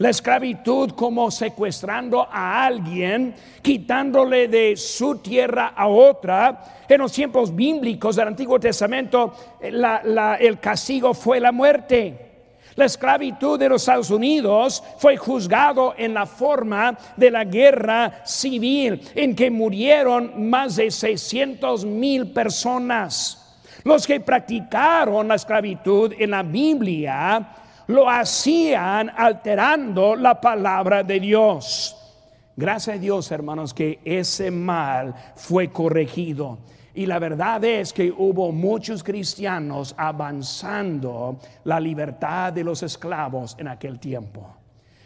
La 0.00 0.08
esclavitud 0.08 0.92
como 0.92 1.30
secuestrando 1.30 2.26
a 2.32 2.64
alguien, 2.64 3.34
quitándole 3.60 4.48
de 4.48 4.74
su 4.74 5.18
tierra 5.18 5.74
a 5.76 5.88
otra. 5.88 6.86
En 6.88 7.02
los 7.02 7.12
tiempos 7.12 7.54
bíblicos 7.54 8.16
del 8.16 8.28
Antiguo 8.28 8.58
Testamento, 8.58 9.34
el 9.60 10.58
castigo 10.58 11.12
fue 11.12 11.38
la 11.38 11.52
muerte. 11.52 12.30
La 12.76 12.86
esclavitud 12.86 13.58
de 13.58 13.68
los 13.68 13.82
Estados 13.82 14.10
Unidos 14.10 14.82
fue 14.96 15.18
juzgado 15.18 15.92
en 15.98 16.14
la 16.14 16.24
forma 16.24 16.96
de 17.14 17.30
la 17.30 17.44
guerra 17.44 18.22
civil, 18.24 19.02
en 19.14 19.36
que 19.36 19.50
murieron 19.50 20.48
más 20.48 20.76
de 20.76 20.90
600 20.90 21.84
mil 21.84 22.32
personas. 22.32 23.60
Los 23.84 24.06
que 24.06 24.18
practicaron 24.18 25.28
la 25.28 25.34
esclavitud 25.34 26.14
en 26.18 26.30
la 26.30 26.42
Biblia 26.42 27.56
lo 27.90 28.08
hacían 28.08 29.10
alterando 29.14 30.14
la 30.14 30.40
palabra 30.40 31.02
de 31.02 31.20
Dios. 31.20 31.96
Gracias 32.56 32.96
a 32.96 33.00
Dios, 33.00 33.30
hermanos, 33.30 33.74
que 33.74 34.00
ese 34.04 34.50
mal 34.50 35.14
fue 35.34 35.70
corregido. 35.70 36.58
Y 36.94 37.06
la 37.06 37.18
verdad 37.18 37.64
es 37.64 37.92
que 37.92 38.10
hubo 38.10 38.52
muchos 38.52 39.02
cristianos 39.02 39.94
avanzando 39.96 41.38
la 41.64 41.80
libertad 41.80 42.52
de 42.52 42.64
los 42.64 42.82
esclavos 42.82 43.56
en 43.58 43.68
aquel 43.68 43.98
tiempo. 43.98 44.56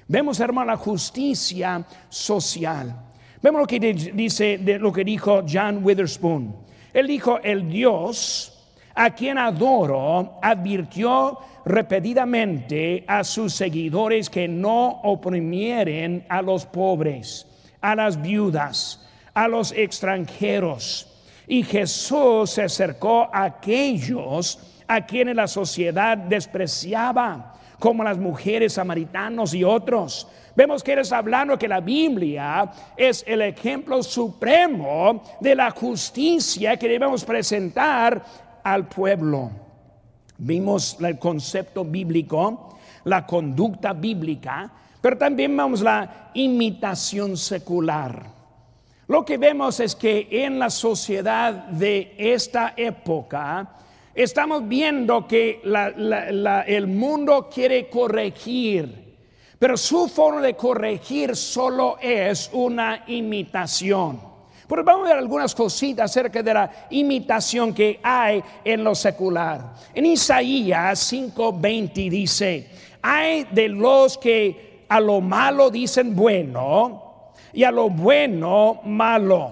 Vemos, 0.09 0.41
hermano, 0.41 0.73
la 0.73 0.77
justicia 0.77 1.85
social. 2.09 2.95
Vemos 3.43 3.61
lo 3.61 3.67
que 3.67 3.79
dice, 3.79 4.59
lo 4.79 4.93
que 4.93 5.05
dijo 5.05 5.43
John 5.51 5.81
Witherspoon. 5.83 6.57
Él 6.93 7.07
dijo, 7.07 7.39
el 7.43 7.69
Dios 7.69 8.54
a 8.95 9.11
quien 9.11 9.39
adoro, 9.39 10.39
advirtió 10.41 11.39
repetidamente 11.65 13.05
a 13.09 13.25
sus 13.25 13.55
seguidores 13.55 14.31
que 14.31 14.47
no 14.47 15.01
oprimieren 15.03 16.25
a 16.29 16.43
los 16.43 16.67
pobres, 16.67 17.47
a 17.81 17.95
las 17.95 18.21
viudas, 18.21 19.05
a 19.33 19.49
los 19.49 19.73
extranjeros. 19.73 21.11
Y 21.47 21.63
Jesús 21.63 22.51
se 22.51 22.63
acercó 22.63 23.29
a 23.33 23.45
aquellos 23.45 24.59
a 24.87 25.05
quienes 25.05 25.35
la 25.35 25.49
sociedad 25.49 26.17
despreciaba, 26.17 27.55
como 27.79 28.05
las 28.05 28.19
mujeres 28.19 28.75
samaritanos 28.75 29.53
y 29.53 29.65
otros. 29.65 30.29
Vemos 30.57 30.85
que 30.85 30.93
eres 30.93 31.11
hablando 31.13 31.59
que 31.59 31.67
la 31.67 31.81
Biblia 31.81 32.71
es 32.97 33.25
el 33.27 33.43
ejemplo 33.43 34.03
supremo 34.03 35.23
de 35.41 35.55
la 35.55 35.71
justicia 35.73 36.77
que 36.77 36.89
debemos 36.89 37.25
presentar 37.25 38.25
al 38.65 38.89
pueblo. 38.89 39.51
Vimos 40.39 40.97
el 41.01 41.19
concepto 41.19 41.85
bíblico, 41.85 42.77
la 43.05 43.25
conducta 43.25 43.93
bíblica, 43.93 44.73
pero 45.01 45.17
también 45.17 45.57
vemos 45.57 45.81
la 45.83 46.31
imitación 46.35 47.37
secular. 47.37 48.35
Lo 49.07 49.25
que 49.25 49.37
vemos 49.37 49.79
es 49.81 49.95
que 49.95 50.27
en 50.31 50.59
la 50.59 50.71
sociedad 50.71 51.53
de 51.53 52.15
esta 52.19 52.73
época 52.77 53.77
estamos 54.15 54.67
viendo 54.67 55.29
que 55.29 55.61
el 56.67 56.87
mundo 56.87 57.51
quiere 57.53 57.89
corregir, 57.91 59.17
pero 59.59 59.77
su 59.77 60.09
forma 60.09 60.41
de 60.41 60.55
corregir 60.55 61.37
solo 61.37 61.99
es 62.01 62.49
una 62.53 63.05
imitación. 63.07 64.34
Pero 64.67 64.83
vamos 64.83 65.07
a 65.07 65.11
ver 65.11 65.19
algunas 65.19 65.55
cositas 65.55 66.11
acerca 66.11 66.43
de 66.43 66.55
la 66.55 66.71
imitación 66.91 67.75
que 67.75 68.01
hay 68.03 68.43
en 68.65 68.83
lo 68.83 68.95
secular. 68.95 69.75
En 69.95 70.07
Isaías 70.07 71.13
5:20 71.13 72.11
dice, 72.11 72.71
hay 73.03 73.45
de 73.51 73.69
los 73.69 74.17
que 74.17 74.87
a 74.89 75.01
lo 75.01 75.21
malo 75.21 75.71
dicen 75.71 76.15
bueno 76.15 77.33
y 77.53 77.65
a 77.65 77.71
lo 77.71 77.91
bueno 77.91 78.81
malo, 78.85 79.51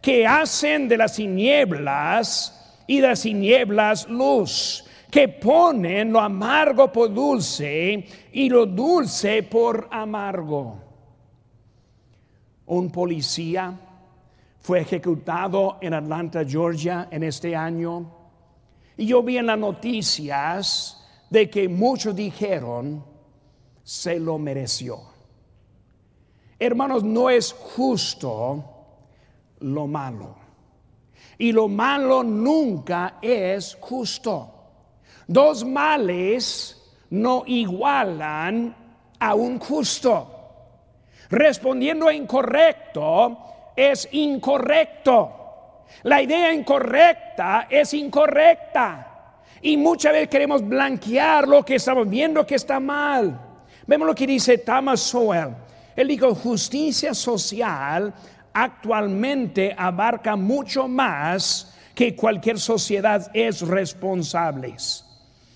que 0.00 0.26
hacen 0.26 0.88
de 0.88 0.96
las 0.96 1.14
tinieblas 1.14 2.82
y 2.86 3.00
de 3.00 3.08
las 3.08 3.22
tinieblas 3.22 4.08
luz, 4.08 4.84
que 5.10 5.28
ponen 5.28 6.12
lo 6.12 6.20
amargo 6.20 6.90
por 6.90 7.12
dulce 7.12 8.04
y 8.32 8.48
lo 8.48 8.66
dulce 8.66 9.44
por 9.44 9.88
amargo. 9.90 10.76
Un 12.66 12.90
policía 12.90 13.74
fue 14.70 14.82
ejecutado 14.82 15.78
en 15.80 15.94
Atlanta, 15.94 16.44
Georgia, 16.44 17.08
en 17.10 17.24
este 17.24 17.56
año. 17.56 18.08
Y 18.96 19.04
yo 19.04 19.20
vi 19.20 19.36
en 19.36 19.46
las 19.46 19.58
noticias 19.58 21.04
de 21.28 21.50
que 21.50 21.68
muchos 21.68 22.14
dijeron, 22.14 23.04
se 23.82 24.20
lo 24.20 24.38
mereció. 24.38 25.00
Hermanos, 26.56 27.02
no 27.02 27.28
es 27.28 27.52
justo 27.52 28.64
lo 29.58 29.88
malo. 29.88 30.36
Y 31.36 31.50
lo 31.50 31.66
malo 31.66 32.22
nunca 32.22 33.18
es 33.20 33.76
justo. 33.80 34.54
Dos 35.26 35.64
males 35.64 36.80
no 37.10 37.42
igualan 37.44 38.76
a 39.18 39.34
un 39.34 39.58
justo. 39.58 40.28
Respondiendo 41.28 42.08
incorrecto, 42.12 43.49
es 43.76 44.08
incorrecto. 44.12 45.86
La 46.02 46.22
idea 46.22 46.52
incorrecta 46.52 47.66
es 47.68 47.94
incorrecta. 47.94 49.06
Y 49.62 49.76
muchas 49.76 50.12
veces 50.12 50.28
queremos 50.28 50.66
blanquear 50.66 51.46
lo 51.46 51.64
que 51.64 51.74
estamos 51.74 52.08
viendo 52.08 52.46
que 52.46 52.54
está 52.54 52.80
mal. 52.80 53.38
Vemos 53.86 54.06
lo 54.06 54.14
que 54.14 54.26
dice 54.26 54.58
Thomas 54.58 55.00
Sowell. 55.00 55.54
Él 55.96 56.08
dijo, 56.08 56.34
justicia 56.34 57.12
social 57.12 58.14
actualmente 58.52 59.74
abarca 59.76 60.36
mucho 60.36 60.88
más 60.88 61.76
que 61.94 62.16
cualquier 62.16 62.58
sociedad 62.58 63.30
es 63.34 63.60
responsable. 63.60 64.74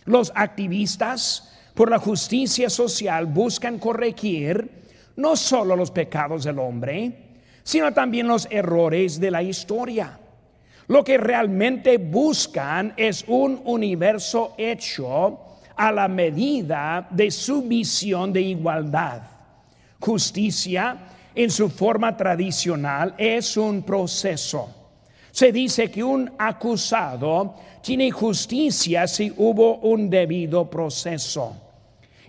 Los 0.05 0.33
activistas 0.35 1.51
por 1.75 1.91
la 1.91 1.99
justicia 1.99 2.69
social 2.69 3.27
buscan 3.27 3.79
corregir 3.79 4.85
no 5.17 5.37
solo 5.37 5.77
los 5.77 5.91
pecados 5.91 6.45
del 6.45 6.59
hombre, 6.59 7.24
sino 7.65 7.93
también 7.93 8.29
los 8.29 8.47
errores 8.51 9.19
de 9.19 9.31
la 9.31 9.43
historia. 9.43 10.21
Lo 10.87 11.03
que 11.03 11.17
realmente 11.17 11.97
buscan 11.97 12.93
es 12.97 13.25
un 13.27 13.61
universo 13.65 14.55
hecho 14.59 15.41
a 15.75 15.91
la 15.91 16.07
medida 16.07 17.09
de 17.11 17.31
su 17.31 17.63
visión 17.63 18.33
de 18.33 18.43
igualdad. 18.43 19.23
Justicia 19.99 20.99
en 21.35 21.51
su 21.51 21.71
forma 21.71 22.15
tradicional 22.17 23.15
es 23.17 23.57
un 23.57 23.83
proceso. 23.83 24.69
Se 25.31 25.51
dice 25.51 25.91
que 25.91 26.05
un 26.05 26.31
acusado 26.39 27.55
tiene 27.83 28.11
justicia 28.11 29.09
si 29.09 29.33
hubo 29.37 29.79
un 29.79 30.09
debido 30.09 30.69
proceso, 30.71 31.57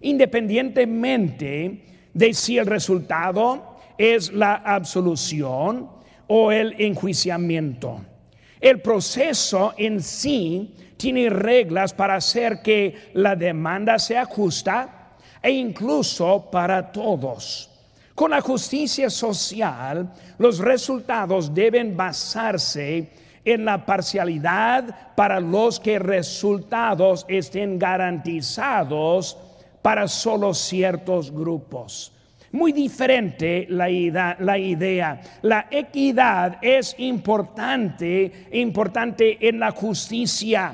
independientemente 0.02 1.84
de 2.14 2.34
si 2.34 2.58
el 2.58 2.66
resultado 2.66 3.75
es 3.98 4.32
la 4.32 4.56
absolución 4.56 5.90
o 6.28 6.52
el 6.52 6.76
enjuiciamiento. 6.80 8.02
El 8.60 8.82
proceso 8.82 9.74
en 9.78 10.02
sí 10.02 10.74
tiene 10.98 11.30
reglas 11.30 11.94
para 11.94 12.16
hacer 12.16 12.62
que 12.62 13.12
la 13.14 13.36
demanda 13.36 14.00
sea 14.00 14.26
justa 14.26 15.18
e 15.42 15.52
incluso 15.52 16.50
para 16.50 16.92
todos. 16.92 17.70
Con 18.16 18.32
la 18.32 18.42
justicia 18.42 19.10
social, 19.10 20.12
los 20.38 20.60
resultados 20.60 21.54
deben 21.54 21.98
basarse 21.98 23.12
en 23.44 23.66
la 23.66 23.86
parcialidad 23.86 25.14
para 25.16 25.40
los 25.40 25.80
que 25.80 26.00
resultados 26.00 27.26
estén 27.28 27.78
garantizados 27.78 29.38
para 29.82 30.08
solo 30.08 30.54
ciertos 30.54 31.30
grupos. 31.30 32.15
Muy 32.56 32.72
diferente 32.72 33.68
la 33.70 33.90
idea, 33.90 34.38
la 34.40 34.58
idea. 34.58 35.22
La 35.42 35.68
equidad 35.70 36.58
es 36.62 36.96
importante, 37.00 38.48
importante 38.54 39.46
en 39.46 39.60
la 39.60 39.72
justicia, 39.72 40.72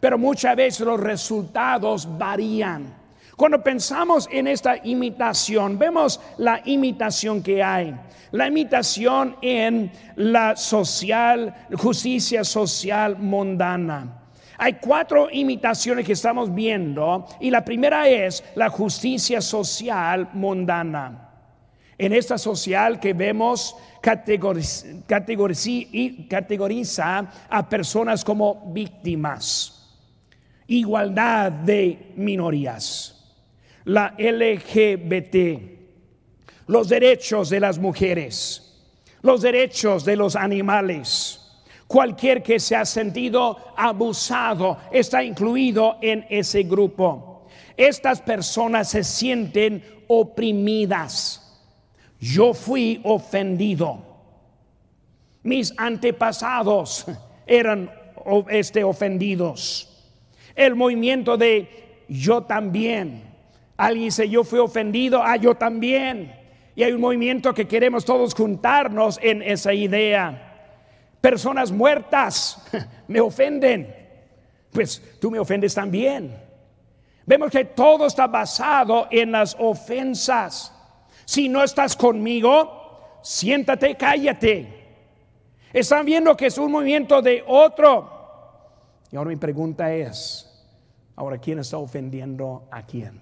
pero 0.00 0.18
muchas 0.18 0.56
veces 0.56 0.84
los 0.84 0.98
resultados 0.98 2.18
varían. 2.18 2.92
Cuando 3.36 3.62
pensamos 3.62 4.28
en 4.32 4.48
esta 4.48 4.84
imitación, 4.84 5.78
vemos 5.78 6.20
la 6.38 6.62
imitación 6.64 7.44
que 7.44 7.62
hay. 7.62 7.94
La 8.32 8.48
imitación 8.48 9.36
en 9.40 9.92
la 10.16 10.56
social, 10.56 11.54
justicia 11.76 12.42
social 12.42 13.16
mundana. 13.16 14.19
Hay 14.62 14.74
cuatro 14.74 15.30
imitaciones 15.32 16.04
que 16.04 16.12
estamos 16.12 16.54
viendo 16.54 17.26
y 17.40 17.48
la 17.48 17.64
primera 17.64 18.06
es 18.06 18.44
la 18.56 18.68
justicia 18.68 19.40
social 19.40 20.28
mundana. 20.34 21.30
En 21.96 22.12
esta 22.12 22.36
social 22.36 23.00
que 23.00 23.14
vemos 23.14 23.74
categoriza, 26.28 27.32
a 27.48 27.68
personas 27.70 28.22
como 28.22 28.70
víctimas, 28.70 29.98
igualdad 30.66 31.50
de 31.50 32.12
minorías, 32.16 33.34
la 33.86 34.14
LGBT, 34.18 35.36
los 36.66 36.90
derechos 36.90 37.48
de 37.48 37.60
las 37.60 37.78
mujeres, 37.78 38.78
los 39.22 39.40
derechos 39.40 40.04
de 40.04 40.16
los 40.16 40.36
animales 40.36 41.39
Cualquier 41.90 42.40
que 42.40 42.60
se 42.60 42.76
ha 42.76 42.84
sentido 42.84 43.56
abusado 43.76 44.78
está 44.92 45.24
incluido 45.24 45.96
en 46.00 46.24
ese 46.30 46.62
grupo. 46.62 47.48
Estas 47.76 48.20
personas 48.22 48.90
se 48.90 49.02
sienten 49.02 49.82
oprimidas. 50.06 51.68
Yo 52.20 52.54
fui 52.54 53.00
ofendido. 53.02 54.04
Mis 55.42 55.74
antepasados 55.76 57.06
eran 57.44 57.90
este, 58.50 58.84
ofendidos. 58.84 60.14
El 60.54 60.76
movimiento 60.76 61.36
de 61.36 62.04
yo 62.08 62.42
también. 62.42 63.24
Alguien 63.76 64.04
dice, 64.04 64.28
yo 64.28 64.44
fui 64.44 64.60
ofendido, 64.60 65.24
ah, 65.24 65.34
yo 65.34 65.56
también. 65.56 66.36
Y 66.76 66.84
hay 66.84 66.92
un 66.92 67.00
movimiento 67.00 67.52
que 67.52 67.66
queremos 67.66 68.04
todos 68.04 68.32
juntarnos 68.32 69.18
en 69.20 69.42
esa 69.42 69.74
idea 69.74 70.46
personas 71.20 71.70
muertas 71.70 72.62
me 73.08 73.20
ofenden, 73.20 73.94
pues 74.72 75.02
tú 75.20 75.30
me 75.30 75.38
ofendes 75.38 75.74
también. 75.74 76.36
Vemos 77.26 77.50
que 77.50 77.64
todo 77.64 78.06
está 78.06 78.26
basado 78.26 79.06
en 79.10 79.32
las 79.32 79.56
ofensas. 79.58 80.74
Si 81.24 81.48
no 81.48 81.62
estás 81.62 81.94
conmigo, 81.94 83.20
siéntate, 83.22 83.94
cállate. 83.96 84.80
Están 85.72 86.04
viendo 86.04 86.36
que 86.36 86.46
es 86.46 86.58
un 86.58 86.72
movimiento 86.72 87.22
de 87.22 87.44
otro. 87.46 88.10
Y 89.12 89.16
ahora 89.16 89.30
mi 89.30 89.36
pregunta 89.36 89.92
es, 89.92 90.46
ahora, 91.16 91.38
¿quién 91.38 91.60
está 91.60 91.78
ofendiendo 91.78 92.66
a 92.70 92.84
quién? 92.84 93.20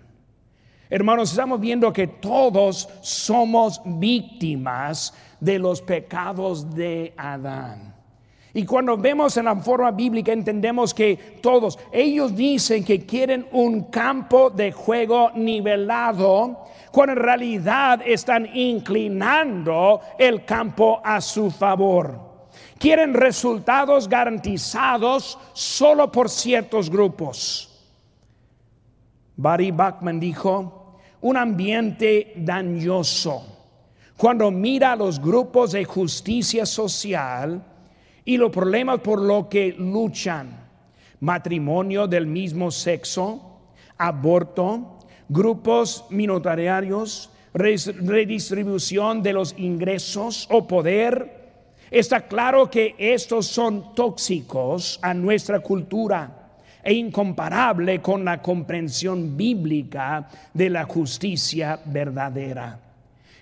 Hermanos, 0.91 1.31
estamos 1.31 1.61
viendo 1.61 1.93
que 1.93 2.07
todos 2.07 2.89
somos 3.03 3.83
víctimas 3.85 5.13
de 5.41 5.59
los 5.59 5.83
pecados 5.83 6.75
de 6.75 7.13
Adán. 7.17 7.95
Y 8.55 8.65
cuando 8.65 8.97
vemos 8.97 9.37
en 9.37 9.45
la 9.45 9.57
forma 9.57 9.91
bíblica 9.91 10.33
entendemos 10.33 10.95
que 10.95 11.39
todos, 11.41 11.79
ellos 11.93 12.35
dicen 12.35 12.83
que 12.85 13.05
quieren 13.05 13.47
un 13.53 13.85
campo 13.85 14.51
de 14.51 14.73
juego 14.73 15.31
nivelado, 15.35 16.65
cuando 16.91 17.13
en 17.13 17.19
realidad 17.19 18.01
están 18.05 18.49
inclinando 18.55 20.01
el 20.19 20.45
campo 20.45 21.01
a 21.05 21.21
su 21.21 21.51
favor. 21.51 22.49
Quieren 22.79 23.13
resultados 23.13 24.09
garantizados 24.09 25.39
solo 25.53 26.11
por 26.11 26.31
ciertos 26.31 26.89
grupos. 26.89 27.65
Barry 29.37 29.71
Bachman 29.71 30.19
dijo, 30.19 30.99
un 31.21 31.37
ambiente 31.37 32.33
dañoso. 32.37 33.58
Cuando 34.19 34.51
mira 34.51 34.95
los 34.95 35.19
grupos 35.19 35.73
de 35.73 35.87
justicia 35.87 36.67
social, 36.67 37.63
y 38.29 38.37
los 38.37 38.51
problemas 38.51 39.01
por 39.01 39.23
lo 39.23 39.49
que 39.49 39.75
luchan. 39.79 40.69
Matrimonio 41.21 42.07
del 42.07 42.27
mismo 42.27 42.71
sexo, 42.71 43.41
aborto, 43.97 44.99
grupos 45.31 46.05
minoritarios, 46.11 47.31
redistribución 47.55 49.23
de 49.23 49.33
los 49.33 49.55
ingresos 49.57 50.47
o 50.51 50.67
poder. 50.67 51.49
Está 51.91 52.29
claro 52.29 52.71
que 52.71 52.95
estos 52.99 53.47
son 53.47 53.95
tóxicos 53.95 54.99
a 55.01 55.15
nuestra 55.15 55.61
cultura 55.61 56.51
e 56.83 56.93
incomparable 56.93 58.03
con 58.03 58.27
la 58.27 58.43
comprensión 58.43 59.39
bíblica 59.39 60.29
de 60.53 60.69
la 60.69 60.85
justicia 60.85 61.81
verdadera. 61.87 62.88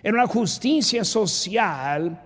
En 0.06 0.14
una 0.14 0.28
justicia 0.28 1.02
social, 1.02 2.16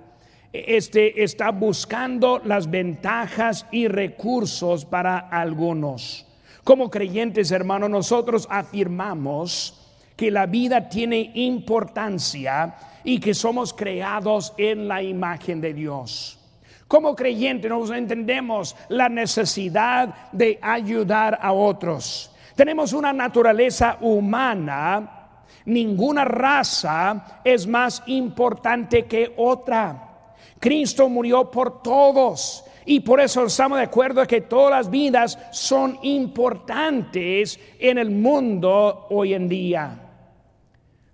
este, 0.52 1.24
está 1.24 1.48
buscando 1.50 2.38
las 2.44 2.70
ventajas 2.70 3.64
y 3.72 3.88
recursos 3.88 4.84
para 4.84 5.16
algunos. 5.16 6.26
Como 6.62 6.90
creyentes, 6.90 7.50
hermanos, 7.52 7.88
nosotros 7.88 8.46
afirmamos 8.50 9.96
que 10.14 10.30
la 10.30 10.44
vida 10.44 10.90
tiene 10.90 11.30
importancia 11.36 12.76
y 13.02 13.18
que 13.18 13.32
somos 13.32 13.72
creados 13.72 14.52
en 14.58 14.86
la 14.86 15.02
imagen 15.02 15.62
de 15.62 15.72
Dios. 15.72 16.38
Como 16.86 17.16
creyentes 17.16 17.70
nos 17.70 17.90
entendemos 17.92 18.76
la 18.90 19.08
necesidad 19.08 20.30
de 20.32 20.58
ayudar 20.60 21.38
a 21.40 21.54
otros. 21.54 22.30
Tenemos 22.54 22.92
una 22.92 23.14
naturaleza 23.14 23.96
humana. 24.02 25.19
Ninguna 25.66 26.25
raza 26.25 27.40
es 27.44 27.66
más 27.66 28.03
importante 28.07 29.05
que 29.07 29.35
otra. 29.37 30.35
Cristo 30.59 31.09
murió 31.09 31.51
por 31.51 31.83
todos. 31.83 32.64
Y 32.87 33.01
por 33.01 33.20
eso 33.20 33.44
estamos 33.44 33.79
de 33.79 33.85
acuerdo 33.85 34.27
que 34.27 34.40
todas 34.40 34.70
las 34.70 34.90
vidas 34.90 35.38
son 35.53 35.99
importantes 36.03 37.61
en 37.79 37.99
el 37.99 38.11
mundo 38.11 39.07
hoy 39.11 39.35
en 39.35 39.49
día. 39.49 40.01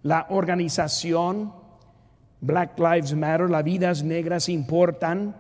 La 0.03 0.27
organización 0.31 1.53
Black 2.41 2.79
Lives 2.79 3.15
Matter, 3.15 3.51
las 3.51 3.65
vidas 3.65 4.03
negras 4.03 4.49
importan, 4.49 5.35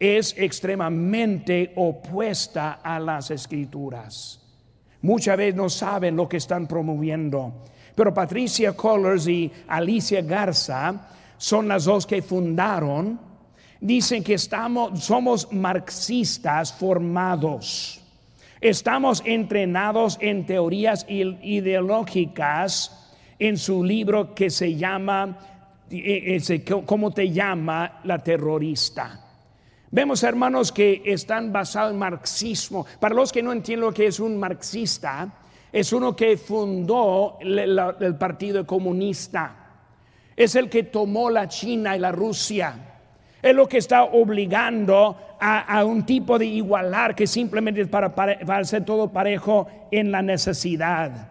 es 0.00 0.34
extremadamente 0.36 1.72
opuesta 1.76 2.80
a 2.82 2.98
las 2.98 3.30
escrituras. 3.30 4.40
Muchas 5.02 5.36
veces 5.36 5.54
no 5.54 5.68
saben 5.68 6.16
lo 6.16 6.28
que 6.28 6.38
están 6.38 6.66
promoviendo. 6.66 7.64
Pero 7.98 8.14
Patricia 8.14 8.74
Collins 8.76 9.26
y 9.26 9.50
Alicia 9.66 10.22
Garza 10.22 11.08
son 11.36 11.66
las 11.66 11.86
dos 11.86 12.06
que 12.06 12.22
fundaron 12.22 13.18
dicen 13.80 14.22
que 14.22 14.34
estamos, 14.34 15.02
somos 15.02 15.52
marxistas 15.52 16.72
formados. 16.72 18.00
Estamos 18.60 19.20
entrenados 19.24 20.16
en 20.20 20.46
teorías 20.46 21.06
ideológicas 21.08 23.16
en 23.36 23.56
su 23.56 23.82
libro 23.82 24.32
que 24.32 24.48
se 24.48 24.76
llama, 24.76 25.36
eh, 25.90 26.64
¿cómo 26.86 27.10
te 27.10 27.32
llama 27.32 28.00
la 28.04 28.20
terrorista? 28.20 29.24
Vemos, 29.90 30.22
hermanos, 30.22 30.70
que 30.70 31.02
están 31.04 31.52
basados 31.52 31.94
en 31.94 31.98
marxismo. 31.98 32.86
Para 33.00 33.16
los 33.16 33.32
que 33.32 33.42
no 33.42 33.50
entienden 33.50 33.86
lo 33.86 33.92
que 33.92 34.06
es 34.06 34.20
un 34.20 34.38
marxista, 34.38 35.37
es 35.72 35.92
uno 35.92 36.14
que 36.16 36.36
fundó 36.36 37.38
el 37.40 38.16
Partido 38.18 38.66
Comunista. 38.66 39.54
Es 40.36 40.54
el 40.54 40.68
que 40.68 40.84
tomó 40.84 41.30
la 41.30 41.48
China 41.48 41.96
y 41.96 42.00
la 42.00 42.12
Rusia 42.12 42.88
es 43.42 43.54
lo 43.54 43.68
que 43.68 43.78
está 43.78 44.04
obligando 44.04 45.16
a, 45.40 45.84
un 45.84 46.04
tipo 46.04 46.38
de 46.38 46.46
igualar 46.46 47.14
que 47.14 47.26
simplemente 47.26 47.82
es 47.82 47.88
para, 47.88 48.14
para, 48.14 48.58
hacer 48.58 48.84
todo 48.84 49.12
parejo 49.12 49.68
en 49.90 50.10
la 50.10 50.22
necesidad. 50.22 51.28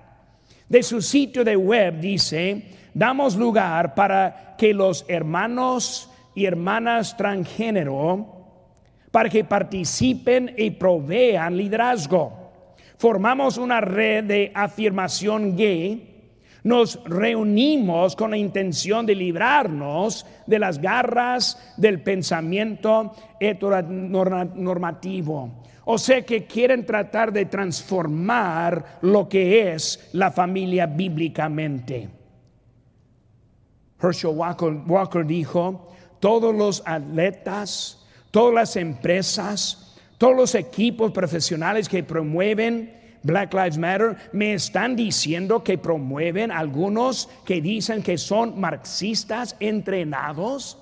De 0.69 0.83
su 0.83 1.01
sitio 1.01 1.43
de 1.43 1.57
web 1.57 1.99
dice, 1.99 2.63
damos 2.93 3.35
lugar 3.35 3.93
para 3.95 4.55
que 4.57 4.73
los 4.73 5.05
hermanos 5.09 6.09
y 6.35 6.45
hermanas 6.45 7.17
transgénero, 7.17 8.33
para 9.11 9.29
que 9.29 9.43
participen 9.43 10.53
y 10.57 10.71
provean 10.71 11.57
liderazgo. 11.57 12.46
Formamos 12.97 13.57
una 13.57 13.81
red 13.81 14.23
de 14.23 14.51
afirmación 14.53 15.55
gay 15.55 16.17
nos 16.67 17.01
reunimos 17.05 18.15
con 18.15 18.29
la 18.31 18.37
intención 18.37 19.05
de 19.05 19.13
librarnos 19.15 20.25
de 20.45 20.59
las 20.59 20.81
garras 20.81 21.73
del 21.77 22.03
pensamiento 22.03 23.13
heteronormativo. 23.39 25.63
O 25.85 25.97
sea 25.97 26.23
que 26.23 26.45
quieren 26.45 26.85
tratar 26.85 27.31
de 27.31 27.45
transformar 27.45 28.99
lo 29.01 29.29
que 29.29 29.73
es 29.73 30.09
la 30.11 30.29
familia 30.29 30.85
bíblicamente. 30.85 32.09
Herschel 34.01 34.35
Walker, 34.35 35.25
dijo, 35.25 35.87
todos 36.19 36.53
los 36.53 36.83
atletas, 36.85 38.05
todas 38.31 38.53
las 38.53 38.75
empresas, 38.75 39.86
todos 40.17 40.35
los 40.35 40.55
equipos 40.55 41.11
profesionales 41.11 41.87
que 41.87 42.03
promueven 42.03 42.97
Black 43.23 43.53
Lives 43.53 43.77
Matter, 43.77 44.15
me 44.31 44.53
están 44.53 44.95
diciendo 44.95 45.63
que 45.63 45.77
promueven 45.77 46.51
algunos 46.51 47.29
que 47.45 47.61
dicen 47.61 48.01
que 48.01 48.17
son 48.17 48.59
marxistas 48.59 49.55
entrenados. 49.59 50.77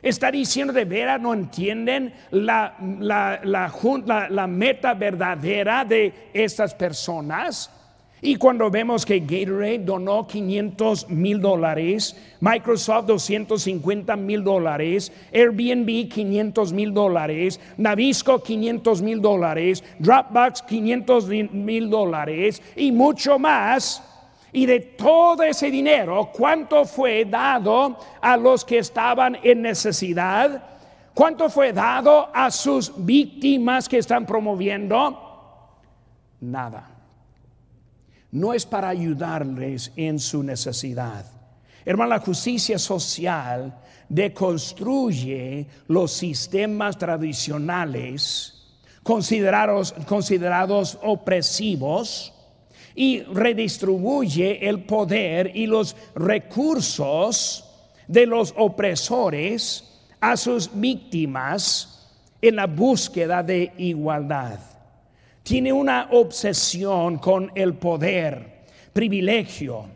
Está 0.00 0.30
diciendo 0.30 0.72
de 0.72 0.84
veras 0.84 1.20
no 1.20 1.34
entienden 1.34 2.14
la, 2.30 2.76
la, 3.00 3.40
la, 3.42 4.28
la 4.30 4.46
meta 4.46 4.94
verdadera 4.94 5.84
de 5.84 6.30
estas 6.32 6.74
personas. 6.74 7.70
Y 8.20 8.34
cuando 8.34 8.68
vemos 8.68 9.06
que 9.06 9.20
Gatorade 9.20 9.78
donó 9.78 10.26
500 10.26 11.08
mil 11.08 11.40
dólares, 11.40 12.16
Microsoft 12.40 13.06
250 13.06 14.16
mil 14.16 14.42
dólares, 14.42 15.12
Airbnb 15.32 16.08
500 16.08 16.72
mil 16.72 16.92
dólares, 16.92 17.60
Navisco 17.76 18.42
500 18.42 19.02
mil 19.02 19.20
dólares, 19.20 19.84
Dropbox 20.00 20.62
500 20.62 21.28
mil 21.28 21.88
dólares 21.88 22.60
y 22.74 22.90
mucho 22.90 23.38
más. 23.38 24.02
Y 24.52 24.66
de 24.66 24.80
todo 24.80 25.44
ese 25.44 25.70
dinero, 25.70 26.30
¿cuánto 26.32 26.84
fue 26.86 27.24
dado 27.24 27.98
a 28.20 28.36
los 28.36 28.64
que 28.64 28.78
estaban 28.78 29.36
en 29.44 29.62
necesidad? 29.62 30.64
¿Cuánto 31.14 31.48
fue 31.48 31.72
dado 31.72 32.30
a 32.34 32.50
sus 32.50 32.92
víctimas 32.96 33.88
que 33.88 33.98
están 33.98 34.26
promoviendo? 34.26 35.24
Nada 36.40 36.97
no 38.30 38.52
es 38.52 38.66
para 38.66 38.88
ayudarles 38.88 39.92
en 39.96 40.18
su 40.18 40.42
necesidad. 40.42 41.24
Hermano, 41.84 42.10
la 42.10 42.20
justicia 42.20 42.78
social 42.78 43.74
deconstruye 44.08 45.66
los 45.86 46.12
sistemas 46.12 46.98
tradicionales 46.98 48.54
considerados, 49.02 49.94
considerados 50.06 50.98
opresivos 51.02 52.34
y 52.94 53.22
redistribuye 53.22 54.68
el 54.68 54.84
poder 54.84 55.56
y 55.56 55.66
los 55.66 55.96
recursos 56.14 57.64
de 58.06 58.26
los 58.26 58.52
opresores 58.56 59.84
a 60.20 60.36
sus 60.36 60.70
víctimas 60.74 62.06
en 62.42 62.56
la 62.56 62.66
búsqueda 62.66 63.42
de 63.42 63.72
igualdad 63.78 64.77
tiene 65.48 65.72
una 65.72 66.08
obsesión 66.10 67.16
con 67.16 67.50
el 67.54 67.72
poder, 67.72 68.66
privilegio, 68.92 69.86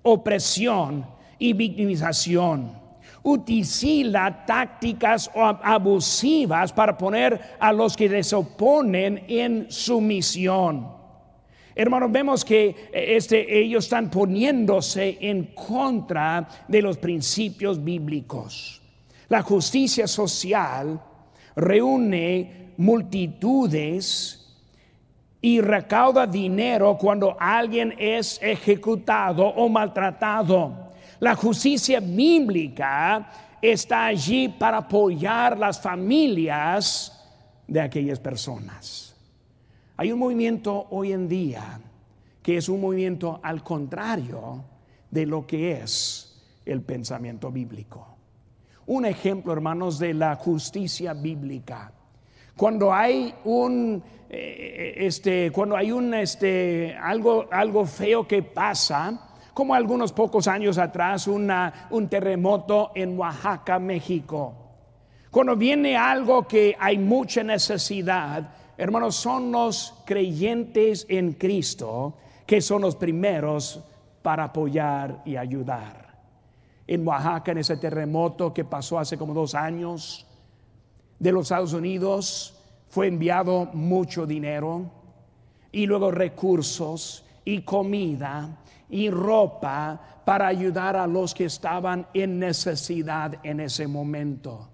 opresión 0.00 1.04
y 1.38 1.52
victimización. 1.52 2.86
utiliza 3.22 4.46
tácticas 4.46 5.30
abusivas 5.34 6.72
para 6.72 6.96
poner 6.96 7.38
a 7.60 7.74
los 7.74 7.94
que 7.94 8.08
les 8.08 8.32
oponen 8.32 9.22
en 9.28 9.66
sumisión. 9.70 10.88
Hermanos, 11.74 12.10
vemos 12.10 12.42
que 12.42 12.68
eh, 12.68 13.16
este, 13.16 13.58
ellos 13.58 13.84
están 13.84 14.10
poniéndose 14.10 15.18
en 15.20 15.52
contra 15.52 16.48
de 16.68 16.80
los 16.80 16.96
principios 16.96 17.84
bíblicos. 17.84 18.80
La 19.28 19.42
justicia 19.42 20.06
social 20.06 20.98
reúne 21.54 22.72
multitudes 22.78 24.45
y 25.46 25.60
recauda 25.60 26.26
dinero 26.26 26.98
cuando 26.98 27.36
alguien 27.38 27.94
es 27.98 28.36
ejecutado 28.42 29.46
o 29.46 29.68
maltratado. 29.68 30.90
La 31.20 31.36
justicia 31.36 32.00
bíblica 32.00 33.30
está 33.62 34.06
allí 34.06 34.48
para 34.48 34.78
apoyar 34.78 35.56
las 35.56 35.80
familias 35.80 37.24
de 37.64 37.80
aquellas 37.80 38.18
personas. 38.18 39.14
Hay 39.96 40.10
un 40.10 40.18
movimiento 40.18 40.88
hoy 40.90 41.12
en 41.12 41.28
día 41.28 41.80
que 42.42 42.56
es 42.56 42.68
un 42.68 42.80
movimiento 42.80 43.38
al 43.40 43.62
contrario 43.62 44.64
de 45.12 45.26
lo 45.26 45.46
que 45.46 45.80
es 45.80 46.42
el 46.64 46.82
pensamiento 46.82 47.52
bíblico. 47.52 48.04
Un 48.86 49.06
ejemplo, 49.06 49.52
hermanos, 49.52 50.00
de 50.00 50.12
la 50.12 50.34
justicia 50.34 51.14
bíblica. 51.14 51.92
Cuando 52.56 52.92
hay 52.92 53.34
un 53.44 54.02
eh, 54.28 54.94
este 54.96 55.50
cuando 55.52 55.76
hay 55.76 55.92
un 55.92 56.14
este 56.14 56.96
algo 56.96 57.46
algo 57.50 57.86
feo 57.86 58.26
que 58.26 58.42
pasa, 58.42 59.26
como 59.56 59.74
algunos 59.74 60.12
pocos 60.12 60.48
años 60.48 60.76
atrás 60.76 61.26
una, 61.28 61.88
un 61.90 62.08
terremoto 62.08 62.92
en 62.94 63.18
Oaxaca, 63.18 63.78
México. 63.78 64.54
Cuando 65.30 65.56
viene 65.56 65.96
algo 65.96 66.46
que 66.46 66.76
hay 66.78 66.98
mucha 66.98 67.42
necesidad, 67.42 68.50
hermanos, 68.76 69.16
son 69.16 69.52
los 69.52 70.02
creyentes 70.04 71.06
en 71.08 71.32
Cristo 71.32 72.16
que 72.46 72.60
son 72.60 72.82
los 72.82 72.96
primeros 72.96 73.82
para 74.22 74.44
apoyar 74.44 75.22
y 75.24 75.36
ayudar. 75.36 76.06
En 76.86 77.06
Oaxaca, 77.06 77.52
en 77.52 77.58
ese 77.58 77.76
terremoto 77.76 78.54
que 78.54 78.64
pasó 78.64 78.98
hace 78.98 79.18
como 79.18 79.34
dos 79.34 79.54
años, 79.54 80.25
de 81.18 81.32
los 81.32 81.46
Estados 81.46 81.72
Unidos, 81.72 82.56
fue 82.88 83.08
enviado 83.08 83.66
mucho 83.72 84.26
dinero 84.26 84.90
y 85.72 85.86
luego 85.86 86.10
recursos 86.10 87.24
y 87.44 87.62
comida 87.62 88.58
y 88.88 89.10
ropa 89.10 90.00
para 90.24 90.46
ayudar 90.46 90.96
a 90.96 91.06
los 91.06 91.34
que 91.34 91.44
estaban 91.44 92.06
en 92.14 92.38
necesidad 92.38 93.34
en 93.42 93.60
ese 93.60 93.86
momento. 93.86 94.68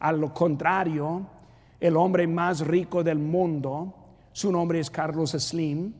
A 0.00 0.12
lo 0.12 0.32
contrario, 0.32 1.26
el 1.80 1.96
hombre 1.96 2.26
más 2.26 2.60
rico 2.60 3.02
del 3.02 3.18
mundo, 3.18 3.94
su 4.32 4.52
nombre 4.52 4.80
es 4.80 4.90
Carlos 4.90 5.32
Slim, 5.32 5.92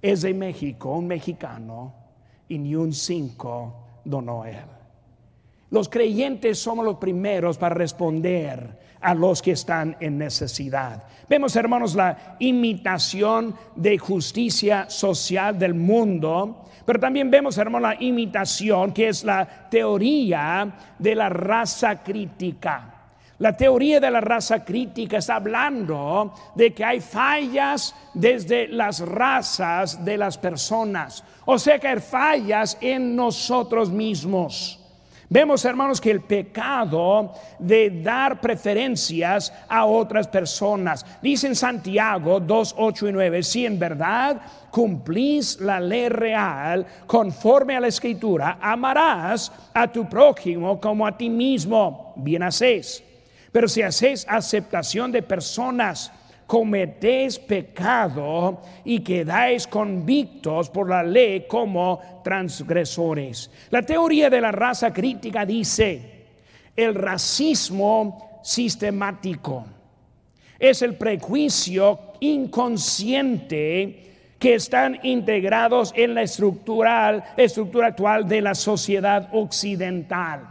es 0.00 0.22
de 0.22 0.32
México, 0.32 0.94
un 0.94 1.06
mexicano, 1.06 1.94
y 2.48 2.58
ni 2.58 2.74
un 2.74 2.92
cinco 2.92 4.00
donó 4.04 4.44
él. 4.44 4.79
Los 5.70 5.88
creyentes 5.88 6.58
somos 6.58 6.84
los 6.84 6.96
primeros 6.96 7.56
para 7.56 7.76
responder 7.76 8.78
a 9.00 9.14
los 9.14 9.40
que 9.40 9.52
están 9.52 9.96
en 10.00 10.18
necesidad. 10.18 11.04
Vemos, 11.28 11.54
hermanos, 11.54 11.94
la 11.94 12.36
imitación 12.40 13.54
de 13.76 13.96
justicia 13.96 14.90
social 14.90 15.56
del 15.56 15.74
mundo, 15.74 16.64
pero 16.84 16.98
también 16.98 17.30
vemos, 17.30 17.56
hermanos, 17.56 17.90
la 17.90 18.02
imitación 18.02 18.92
que 18.92 19.08
es 19.08 19.22
la 19.22 19.68
teoría 19.70 20.74
de 20.98 21.14
la 21.14 21.28
raza 21.28 22.02
crítica. 22.02 22.94
La 23.38 23.56
teoría 23.56 24.00
de 24.00 24.10
la 24.10 24.20
raza 24.20 24.64
crítica 24.64 25.18
está 25.18 25.36
hablando 25.36 26.34
de 26.56 26.74
que 26.74 26.84
hay 26.84 27.00
fallas 27.00 27.94
desde 28.12 28.66
las 28.66 29.00
razas 29.00 30.04
de 30.04 30.18
las 30.18 30.36
personas, 30.36 31.24
o 31.46 31.58
sea 31.58 31.78
que 31.78 31.88
hay 31.88 32.00
fallas 32.00 32.76
en 32.82 33.16
nosotros 33.16 33.88
mismos. 33.88 34.79
Vemos, 35.32 35.64
hermanos, 35.64 36.00
que 36.00 36.10
el 36.10 36.22
pecado 36.22 37.32
de 37.60 38.02
dar 38.02 38.40
preferencias 38.40 39.52
a 39.68 39.84
otras 39.84 40.26
personas. 40.26 41.06
Dice 41.22 41.46
en 41.46 41.54
Santiago 41.54 42.40
2, 42.40 42.74
8 42.76 43.08
y 43.08 43.12
9, 43.12 43.42
si 43.44 43.64
en 43.64 43.78
verdad 43.78 44.40
cumplís 44.72 45.60
la 45.60 45.78
ley 45.78 46.08
real 46.08 46.84
conforme 47.06 47.76
a 47.76 47.80
la 47.80 47.86
escritura, 47.86 48.58
amarás 48.60 49.52
a 49.72 49.86
tu 49.86 50.08
prójimo 50.08 50.80
como 50.80 51.06
a 51.06 51.16
ti 51.16 51.30
mismo. 51.30 52.12
Bien 52.16 52.42
hacéis. 52.42 53.00
Pero 53.52 53.68
si 53.68 53.82
hacéis 53.82 54.26
aceptación 54.28 55.12
de 55.12 55.22
personas, 55.22 56.10
cometéis 56.50 57.38
pecado 57.38 58.60
y 58.84 58.98
quedáis 59.04 59.68
convictos 59.68 60.68
por 60.68 60.90
la 60.90 61.00
ley 61.00 61.46
como 61.46 62.00
transgresores. 62.24 63.48
La 63.70 63.82
teoría 63.82 64.28
de 64.28 64.40
la 64.40 64.50
raza 64.50 64.92
crítica 64.92 65.46
dice, 65.46 66.26
el 66.74 66.96
racismo 66.96 68.40
sistemático 68.42 69.64
es 70.58 70.82
el 70.82 70.96
prejuicio 70.96 72.00
inconsciente 72.18 74.16
que 74.36 74.54
están 74.56 74.98
integrados 75.04 75.92
en 75.94 76.16
la 76.16 76.22
estructura, 76.22 77.32
estructura 77.36 77.86
actual 77.86 78.26
de 78.26 78.40
la 78.40 78.56
sociedad 78.56 79.28
occidental. 79.34 80.48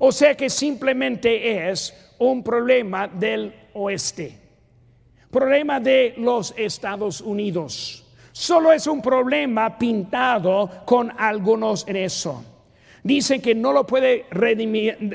O 0.00 0.12
sea 0.12 0.34
que 0.34 0.50
simplemente 0.50 1.70
es 1.70 2.12
un 2.18 2.42
problema 2.42 3.08
del 3.08 3.54
oeste 3.72 4.47
problema 5.30 5.80
de 5.80 6.14
los 6.16 6.54
Estados 6.56 7.20
Unidos. 7.20 8.04
Solo 8.32 8.72
es 8.72 8.86
un 8.86 9.02
problema 9.02 9.76
pintado 9.78 10.70
con 10.84 11.12
algunos 11.18 11.86
en 11.88 11.96
eso. 11.96 12.44
Dicen 13.02 13.40
que 13.40 13.54
no 13.54 13.72
lo 13.72 13.86
puede 13.86 14.26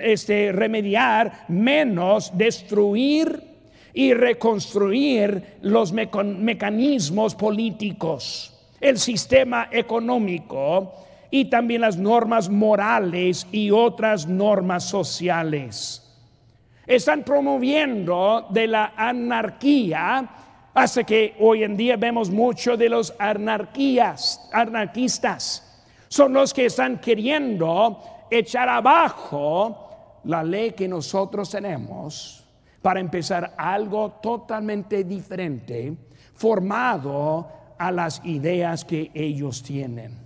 este, 0.03 0.51
remediar 0.51 1.45
menos 1.47 2.37
destruir 2.37 3.41
y 3.93 4.13
reconstruir 4.13 5.57
los 5.61 5.93
mecanismos 5.93 7.35
políticos, 7.35 8.53
el 8.81 8.97
sistema 8.97 9.69
económico 9.71 10.93
y 11.29 11.45
también 11.45 11.81
las 11.81 11.97
normas 11.97 12.49
morales 12.49 13.47
y 13.51 13.71
otras 13.71 14.27
normas 14.27 14.83
sociales. 14.83 16.02
Están 16.85 17.23
promoviendo 17.23 18.47
de 18.49 18.67
la 18.67 18.93
anarquía 18.95 20.29
hasta 20.73 21.03
que 21.03 21.35
hoy 21.39 21.63
en 21.63 21.77
día 21.77 21.97
vemos 21.97 22.29
mucho 22.29 22.75
de 22.75 22.89
los 22.89 23.13
anarquías, 23.19 24.49
anarquistas. 24.51 25.85
Son 26.07 26.33
los 26.33 26.53
que 26.53 26.65
están 26.65 26.99
queriendo 26.99 28.01
echar 28.29 28.67
abajo 28.69 30.19
la 30.25 30.43
ley 30.43 30.71
que 30.71 30.87
nosotros 30.87 31.49
tenemos 31.49 32.43
para 32.81 32.99
empezar 32.99 33.53
algo 33.57 34.19
totalmente 34.21 35.03
diferente, 35.03 35.95
formado 36.33 37.47
a 37.77 37.91
las 37.91 38.21
ideas 38.25 38.83
que 38.83 39.11
ellos 39.13 39.63
tienen. 39.63 40.22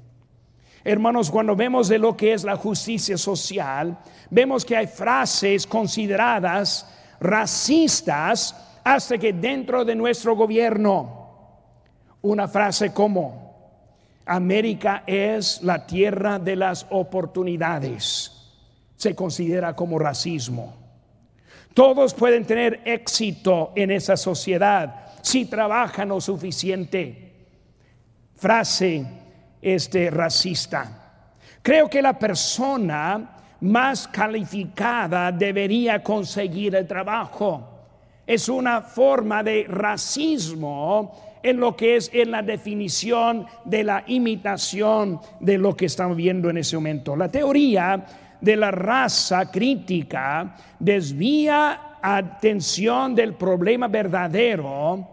Hermanos, 0.89 1.30
cuando 1.30 1.54
vemos 1.54 1.89
de 1.89 2.00
lo 2.00 2.15
que 2.15 2.32
es 2.32 2.45
la 2.45 2.56
justicia 2.56 3.17
social, 3.17 3.97
vemos 4.30 4.63
que 4.63 4.78
hay 4.78 4.88
frases 4.88 5.67
consideradas 5.67 6.89
racistas 7.19 8.56
hasta 8.86 9.17
que 9.17 9.34
dentro 9.34 9.84
de 9.84 9.95
nuestro 9.95 10.34
gobierno, 10.34 11.65
una 12.21 12.47
frase 12.47 12.93
como, 12.93 13.82
América 14.26 15.04
es 15.06 15.62
la 15.62 15.86
tierra 15.86 16.39
de 16.39 16.56
las 16.56 16.88
oportunidades, 16.89 18.32
se 18.95 19.13
considera 19.13 19.76
como 19.76 20.00
racismo. 20.00 20.73
Todos 21.73 22.13
pueden 22.13 22.45
tener 22.45 22.80
éxito 22.86 23.73
en 23.76 23.91
esa 23.91 24.15
sociedad 24.15 25.08
si 25.21 25.47
trabajan 25.47 26.08
lo 26.08 26.21
suficiente. 26.21 27.50
Frase 28.38 29.26
este, 29.62 30.10
racista. 30.10 31.08
Creo 31.62 31.89
que 31.89 32.02
la 32.02 32.17
persona 32.17 33.38
más 33.62 34.08
calificada 34.08 35.32
debería 35.32 36.04
conseguir 36.04 36.76
el 36.76 36.88
trabajo. 36.88 37.78
Es 38.26 38.50
una 38.50 38.82
forma 38.82 39.41
de 39.41 39.66
racismo 39.68 41.39
en 41.41 41.60
lo 41.60 41.76
que 41.76 41.95
es 41.95 42.10
en 42.14 42.32
la 42.32 42.41
definición 42.41 43.45
de 43.64 43.84
la 43.84 44.03
imitación 44.08 45.20
de 45.39 45.58
lo 45.58 45.76
que 45.76 45.86
estamos 45.86 46.18
viendo 46.18 46.49
en 46.49 46.58
ese 46.58 46.76
momento. 46.76 47.16
La 47.16 47.30
teoría 47.30 48.05
de 48.39 48.55
la 48.55 48.72
raza 48.72 49.49
crítica 49.49 50.55
desvía 50.80 51.97
atención 52.01 53.16
del 53.16 53.34
problema 53.34 53.88
verdadero 53.88 55.08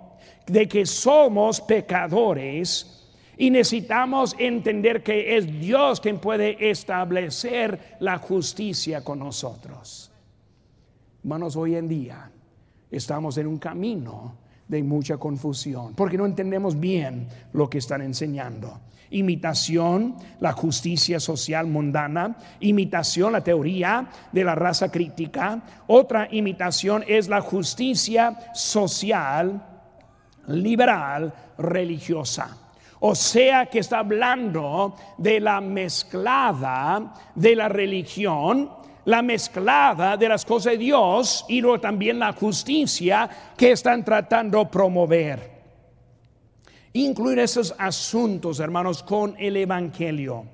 de 0.46 0.68
que 0.68 0.84
somos 0.84 1.60
pecadores 1.60 3.03
Y 3.36 3.50
necesitamos 3.50 4.36
entender 4.38 5.02
que 5.02 5.36
es 5.36 5.46
Dios 5.60 6.00
quien 6.00 6.18
puede 6.18 6.70
establecer 6.70 7.96
la 8.00 8.18
justicia 8.18 9.02
con 9.02 9.18
nosotros. 9.18 10.12
Hermanos, 11.22 11.56
hoy 11.56 11.74
en 11.74 11.88
día 11.88 12.30
estamos 12.90 13.38
en 13.38 13.46
un 13.46 13.58
camino 13.58 14.36
de 14.68 14.82
mucha 14.82 15.16
confusión, 15.16 15.94
porque 15.94 16.16
no 16.16 16.26
entendemos 16.26 16.78
bien 16.78 17.28
lo 17.52 17.68
que 17.68 17.78
están 17.78 18.02
enseñando. 18.02 18.80
Imitación, 19.10 20.16
la 20.40 20.52
justicia 20.52 21.20
social 21.20 21.66
mundana, 21.66 22.36
imitación, 22.60 23.32
la 23.32 23.44
teoría 23.44 24.08
de 24.32 24.44
la 24.44 24.54
raza 24.54 24.90
crítica. 24.90 25.62
Otra 25.86 26.28
imitación 26.30 27.04
es 27.06 27.28
la 27.28 27.40
justicia 27.40 28.52
social, 28.54 29.62
liberal, 30.48 31.32
religiosa. 31.58 32.63
O 33.06 33.14
sea 33.14 33.66
que 33.66 33.80
está 33.80 33.98
hablando 33.98 34.96
de 35.18 35.38
la 35.38 35.60
mezclada 35.60 37.12
de 37.34 37.54
la 37.54 37.68
religión, 37.68 38.70
la 39.04 39.20
mezclada 39.20 40.16
de 40.16 40.26
las 40.26 40.46
cosas 40.46 40.72
de 40.72 40.78
Dios 40.78 41.44
y 41.46 41.60
luego 41.60 41.80
también 41.80 42.18
la 42.18 42.32
justicia 42.32 43.28
que 43.58 43.72
están 43.72 44.02
tratando 44.06 44.60
de 44.60 44.66
promover. 44.70 45.50
Incluir 46.94 47.40
esos 47.40 47.74
asuntos, 47.76 48.58
hermanos, 48.58 49.02
con 49.02 49.36
el 49.38 49.58
Evangelio. 49.58 50.46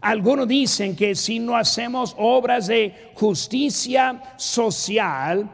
Algunos 0.00 0.48
dicen 0.48 0.96
que 0.96 1.14
si 1.14 1.38
no 1.38 1.54
hacemos 1.54 2.16
obras 2.16 2.68
de 2.68 3.12
justicia 3.14 4.22
social, 4.38 5.50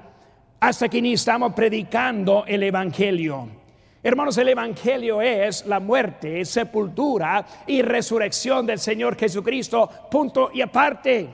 hasta 0.60 0.88
que 0.88 1.02
ni 1.02 1.14
estamos 1.14 1.54
predicando 1.54 2.44
el 2.46 2.62
Evangelio. 2.62 3.55
Hermanos, 4.06 4.38
el 4.38 4.50
Evangelio 4.50 5.20
es 5.20 5.66
la 5.66 5.80
muerte, 5.80 6.44
sepultura 6.44 7.44
y 7.66 7.82
resurrección 7.82 8.64
del 8.64 8.78
Señor 8.78 9.16
Jesucristo, 9.16 9.90
punto 10.08 10.50
y 10.54 10.60
aparte. 10.60 11.28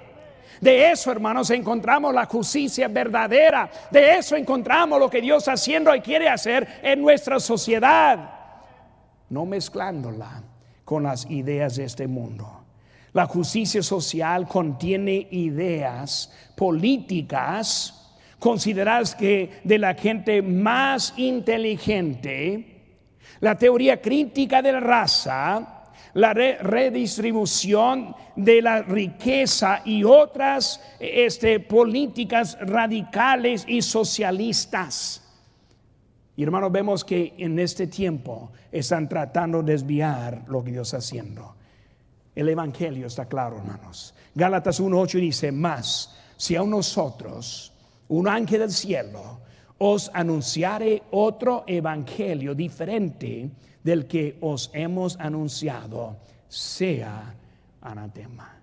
De 0.59 0.91
eso, 0.91 1.13
hermanos, 1.13 1.51
encontramos 1.51 2.15
la 2.15 2.25
justicia 2.25 2.89
verdadera. 2.89 3.71
De 3.91 4.17
eso 4.17 4.37
encontramos 4.37 4.99
lo 4.99 5.11
que 5.11 5.21
Dios 5.21 5.49
haciendo 5.49 5.95
y 5.95 6.01
quiere 6.01 6.31
hacer 6.31 6.81
en 6.83 7.03
nuestra 7.03 7.39
sociedad. 7.41 8.31
No 9.29 9.45
mezclándola 9.45 10.43
con 10.83 11.03
las 11.03 11.31
ideas 11.31 11.77
de 11.77 11.85
este 11.85 12.07
mundo. 12.07 12.65
La 13.13 13.27
justicia 13.27 13.83
social 13.83 14.49
contiene 14.49 15.29
ideas 15.31 16.33
políticas 16.57 18.02
consideradas 18.43 19.15
que 19.15 19.61
de 19.63 19.79
la 19.79 19.95
gente 19.95 20.43
más 20.43 21.15
inteligente, 21.17 22.83
la 23.39 23.57
teoría 23.57 24.03
crítica 24.03 24.61
de 24.61 24.73
la 24.73 24.81
raza, 24.81 25.85
la 26.15 26.35
redistribución 26.35 28.17
de 28.35 28.61
la 28.61 28.83
riqueza 28.83 29.83
y 29.85 30.03
otras 30.03 30.81
este, 30.99 31.61
políticas 31.61 32.59
radicales 32.61 33.65
y 33.69 33.81
socialistas. 33.81 35.23
Y 36.35 36.43
hermanos, 36.43 36.73
vemos 36.73 37.05
que 37.05 37.35
en 37.39 37.61
este 37.61 37.87
tiempo 37.87 38.51
están 38.73 39.09
tratando 39.09 39.63
de 39.63 39.75
desviar 39.75 40.43
lo 40.49 40.65
que 40.65 40.73
Dios 40.73 40.89
está 40.89 40.97
haciendo. 40.97 41.55
El 42.35 42.49
Evangelio 42.49 43.07
está 43.07 43.27
claro, 43.27 43.59
hermanos. 43.59 44.17
Gálatas 44.35 44.81
1.8 44.81 45.21
dice, 45.21 45.53
más, 45.53 46.19
si 46.37 46.57
a 46.57 46.65
nosotros 46.65 47.72
un 48.09 48.29
ángel 48.29 48.61
del 48.61 48.73
cielo 48.73 49.41
os 49.79 50.11
anunciare 50.15 51.03
otro 51.11 51.65
evangelio 51.67 52.55
diferente 52.55 53.51
del 53.83 54.07
que 54.07 54.39
os 54.41 54.71
hemos 54.73 55.19
anunciado, 55.19 56.19
sea 56.49 57.35
anatema. 57.81 58.61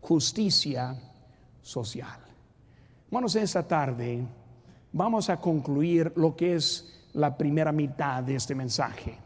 Justicia 0.00 0.96
social. 1.60 2.18
Hermanos, 3.06 3.36
esta 3.36 3.66
tarde 3.66 4.24
vamos 4.92 5.28
a 5.28 5.38
concluir 5.38 6.12
lo 6.16 6.34
que 6.34 6.54
es 6.54 7.08
la 7.12 7.36
primera 7.36 7.72
mitad 7.72 8.22
de 8.22 8.36
este 8.36 8.54
mensaje. 8.54 9.18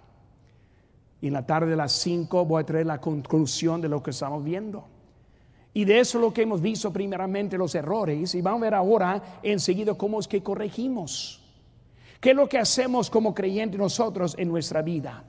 Y 1.20 1.28
en 1.28 1.32
la 1.32 1.46
tarde 1.46 1.70
de 1.70 1.76
las 1.76 1.92
5 1.92 2.44
voy 2.44 2.62
a 2.62 2.66
traer 2.66 2.86
la 2.86 3.00
conclusión 3.00 3.80
de 3.80 3.88
lo 3.88 4.02
que 4.02 4.10
estamos 4.10 4.42
viendo. 4.42 4.95
Y 5.76 5.84
de 5.84 6.00
eso 6.00 6.18
lo 6.18 6.32
que 6.32 6.40
hemos 6.40 6.62
visto 6.62 6.90
primeramente 6.90 7.58
los 7.58 7.74
errores 7.74 8.34
y 8.34 8.40
vamos 8.40 8.62
a 8.62 8.64
ver 8.64 8.74
ahora 8.74 9.40
enseguida 9.42 9.92
cómo 9.92 10.18
es 10.18 10.26
que 10.26 10.42
corregimos. 10.42 11.42
¿Qué 12.18 12.30
es 12.30 12.36
lo 12.36 12.48
que 12.48 12.56
hacemos 12.56 13.10
como 13.10 13.34
creyentes 13.34 13.78
nosotros 13.78 14.34
en 14.38 14.48
nuestra 14.48 14.80
vida? 14.80 15.22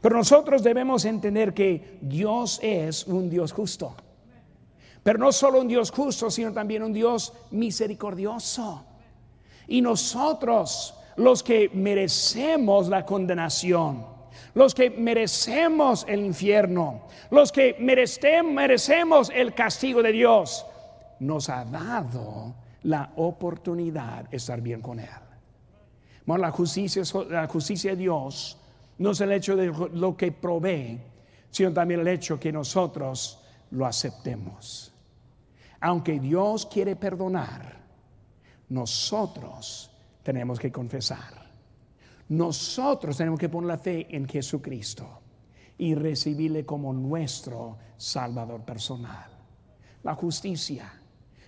Pero 0.00 0.16
nosotros 0.16 0.62
debemos 0.62 1.04
entender 1.04 1.52
que 1.52 1.98
Dios 2.00 2.60
es 2.62 3.08
un 3.08 3.28
Dios 3.28 3.50
justo. 3.50 3.96
Pero 5.02 5.18
no 5.18 5.32
solo 5.32 5.60
un 5.60 5.66
Dios 5.66 5.90
justo, 5.90 6.30
sino 6.30 6.52
también 6.52 6.84
un 6.84 6.92
Dios 6.92 7.32
misericordioso. 7.50 8.84
Y 9.66 9.80
nosotros, 9.80 10.94
los 11.16 11.42
que 11.42 11.72
merecemos 11.74 12.86
la 12.86 13.04
condenación, 13.04 14.06
los 14.58 14.74
que 14.74 14.90
merecemos 14.90 16.04
el 16.08 16.24
infierno, 16.24 17.02
los 17.30 17.52
que 17.52 17.76
merecemos 17.78 19.30
el 19.32 19.54
castigo 19.54 20.02
de 20.02 20.10
Dios, 20.10 20.66
nos 21.20 21.48
ha 21.48 21.64
dado 21.64 22.56
la 22.82 23.12
oportunidad 23.14 24.28
de 24.28 24.36
estar 24.36 24.60
bien 24.60 24.80
con 24.80 24.98
Él. 24.98 25.08
Bueno, 26.26 26.42
la 26.42 26.50
justicia, 26.50 27.04
la 27.30 27.46
justicia 27.46 27.92
de 27.92 27.98
Dios 27.98 28.58
no 28.98 29.12
es 29.12 29.20
el 29.20 29.30
hecho 29.30 29.54
de 29.54 29.72
lo 29.92 30.16
que 30.16 30.32
provee, 30.32 30.98
sino 31.52 31.72
también 31.72 32.00
el 32.00 32.08
hecho 32.08 32.40
que 32.40 32.50
nosotros 32.50 33.38
lo 33.70 33.86
aceptemos. 33.86 34.92
Aunque 35.78 36.18
Dios 36.18 36.66
quiere 36.66 36.96
perdonar, 36.96 37.76
nosotros 38.70 39.88
tenemos 40.24 40.58
que 40.58 40.72
confesar. 40.72 41.47
Nosotros 42.28 43.16
tenemos 43.16 43.40
que 43.40 43.48
poner 43.48 43.68
la 43.68 43.78
fe 43.78 44.06
en 44.14 44.28
Jesucristo 44.28 45.20
y 45.78 45.94
recibirle 45.94 46.66
como 46.66 46.92
nuestro 46.92 47.78
Salvador 47.96 48.62
personal. 48.62 49.26
La 50.02 50.14
justicia, 50.14 50.92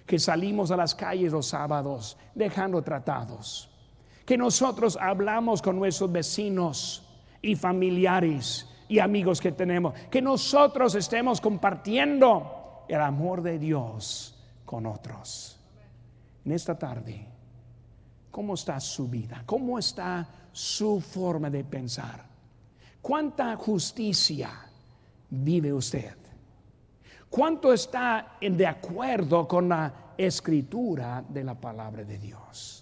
que 0.06 0.18
salimos 0.18 0.70
a 0.70 0.76
las 0.76 0.94
calles 0.94 1.32
los 1.32 1.46
sábados 1.46 2.16
dejando 2.34 2.82
tratados, 2.82 3.70
que 4.24 4.38
nosotros 4.38 4.96
hablamos 5.00 5.60
con 5.60 5.76
nuestros 5.76 6.10
vecinos 6.10 7.06
y 7.42 7.56
familiares 7.56 8.66
y 8.88 8.98
amigos 8.98 9.40
que 9.40 9.52
tenemos, 9.52 9.94
que 10.10 10.22
nosotros 10.22 10.94
estemos 10.94 11.40
compartiendo 11.40 12.84
el 12.88 13.00
amor 13.00 13.42
de 13.42 13.58
Dios 13.58 14.36
con 14.64 14.86
otros. 14.86 15.58
En 16.44 16.52
esta 16.52 16.78
tarde, 16.78 17.26
¿cómo 18.30 18.54
está 18.54 18.80
su 18.80 19.08
vida? 19.08 19.42
¿Cómo 19.46 19.78
está 19.78 20.28
su 20.52 21.00
forma 21.00 21.50
de 21.50 21.64
pensar. 21.64 22.24
¿Cuánta 23.00 23.56
justicia 23.56 24.50
vive 25.30 25.72
usted? 25.72 26.16
¿Cuánto 27.28 27.72
está 27.72 28.36
de 28.40 28.66
acuerdo 28.66 29.46
con 29.46 29.68
la 29.68 30.14
escritura 30.18 31.24
de 31.28 31.44
la 31.44 31.54
palabra 31.54 32.04
de 32.04 32.18
Dios? 32.18 32.79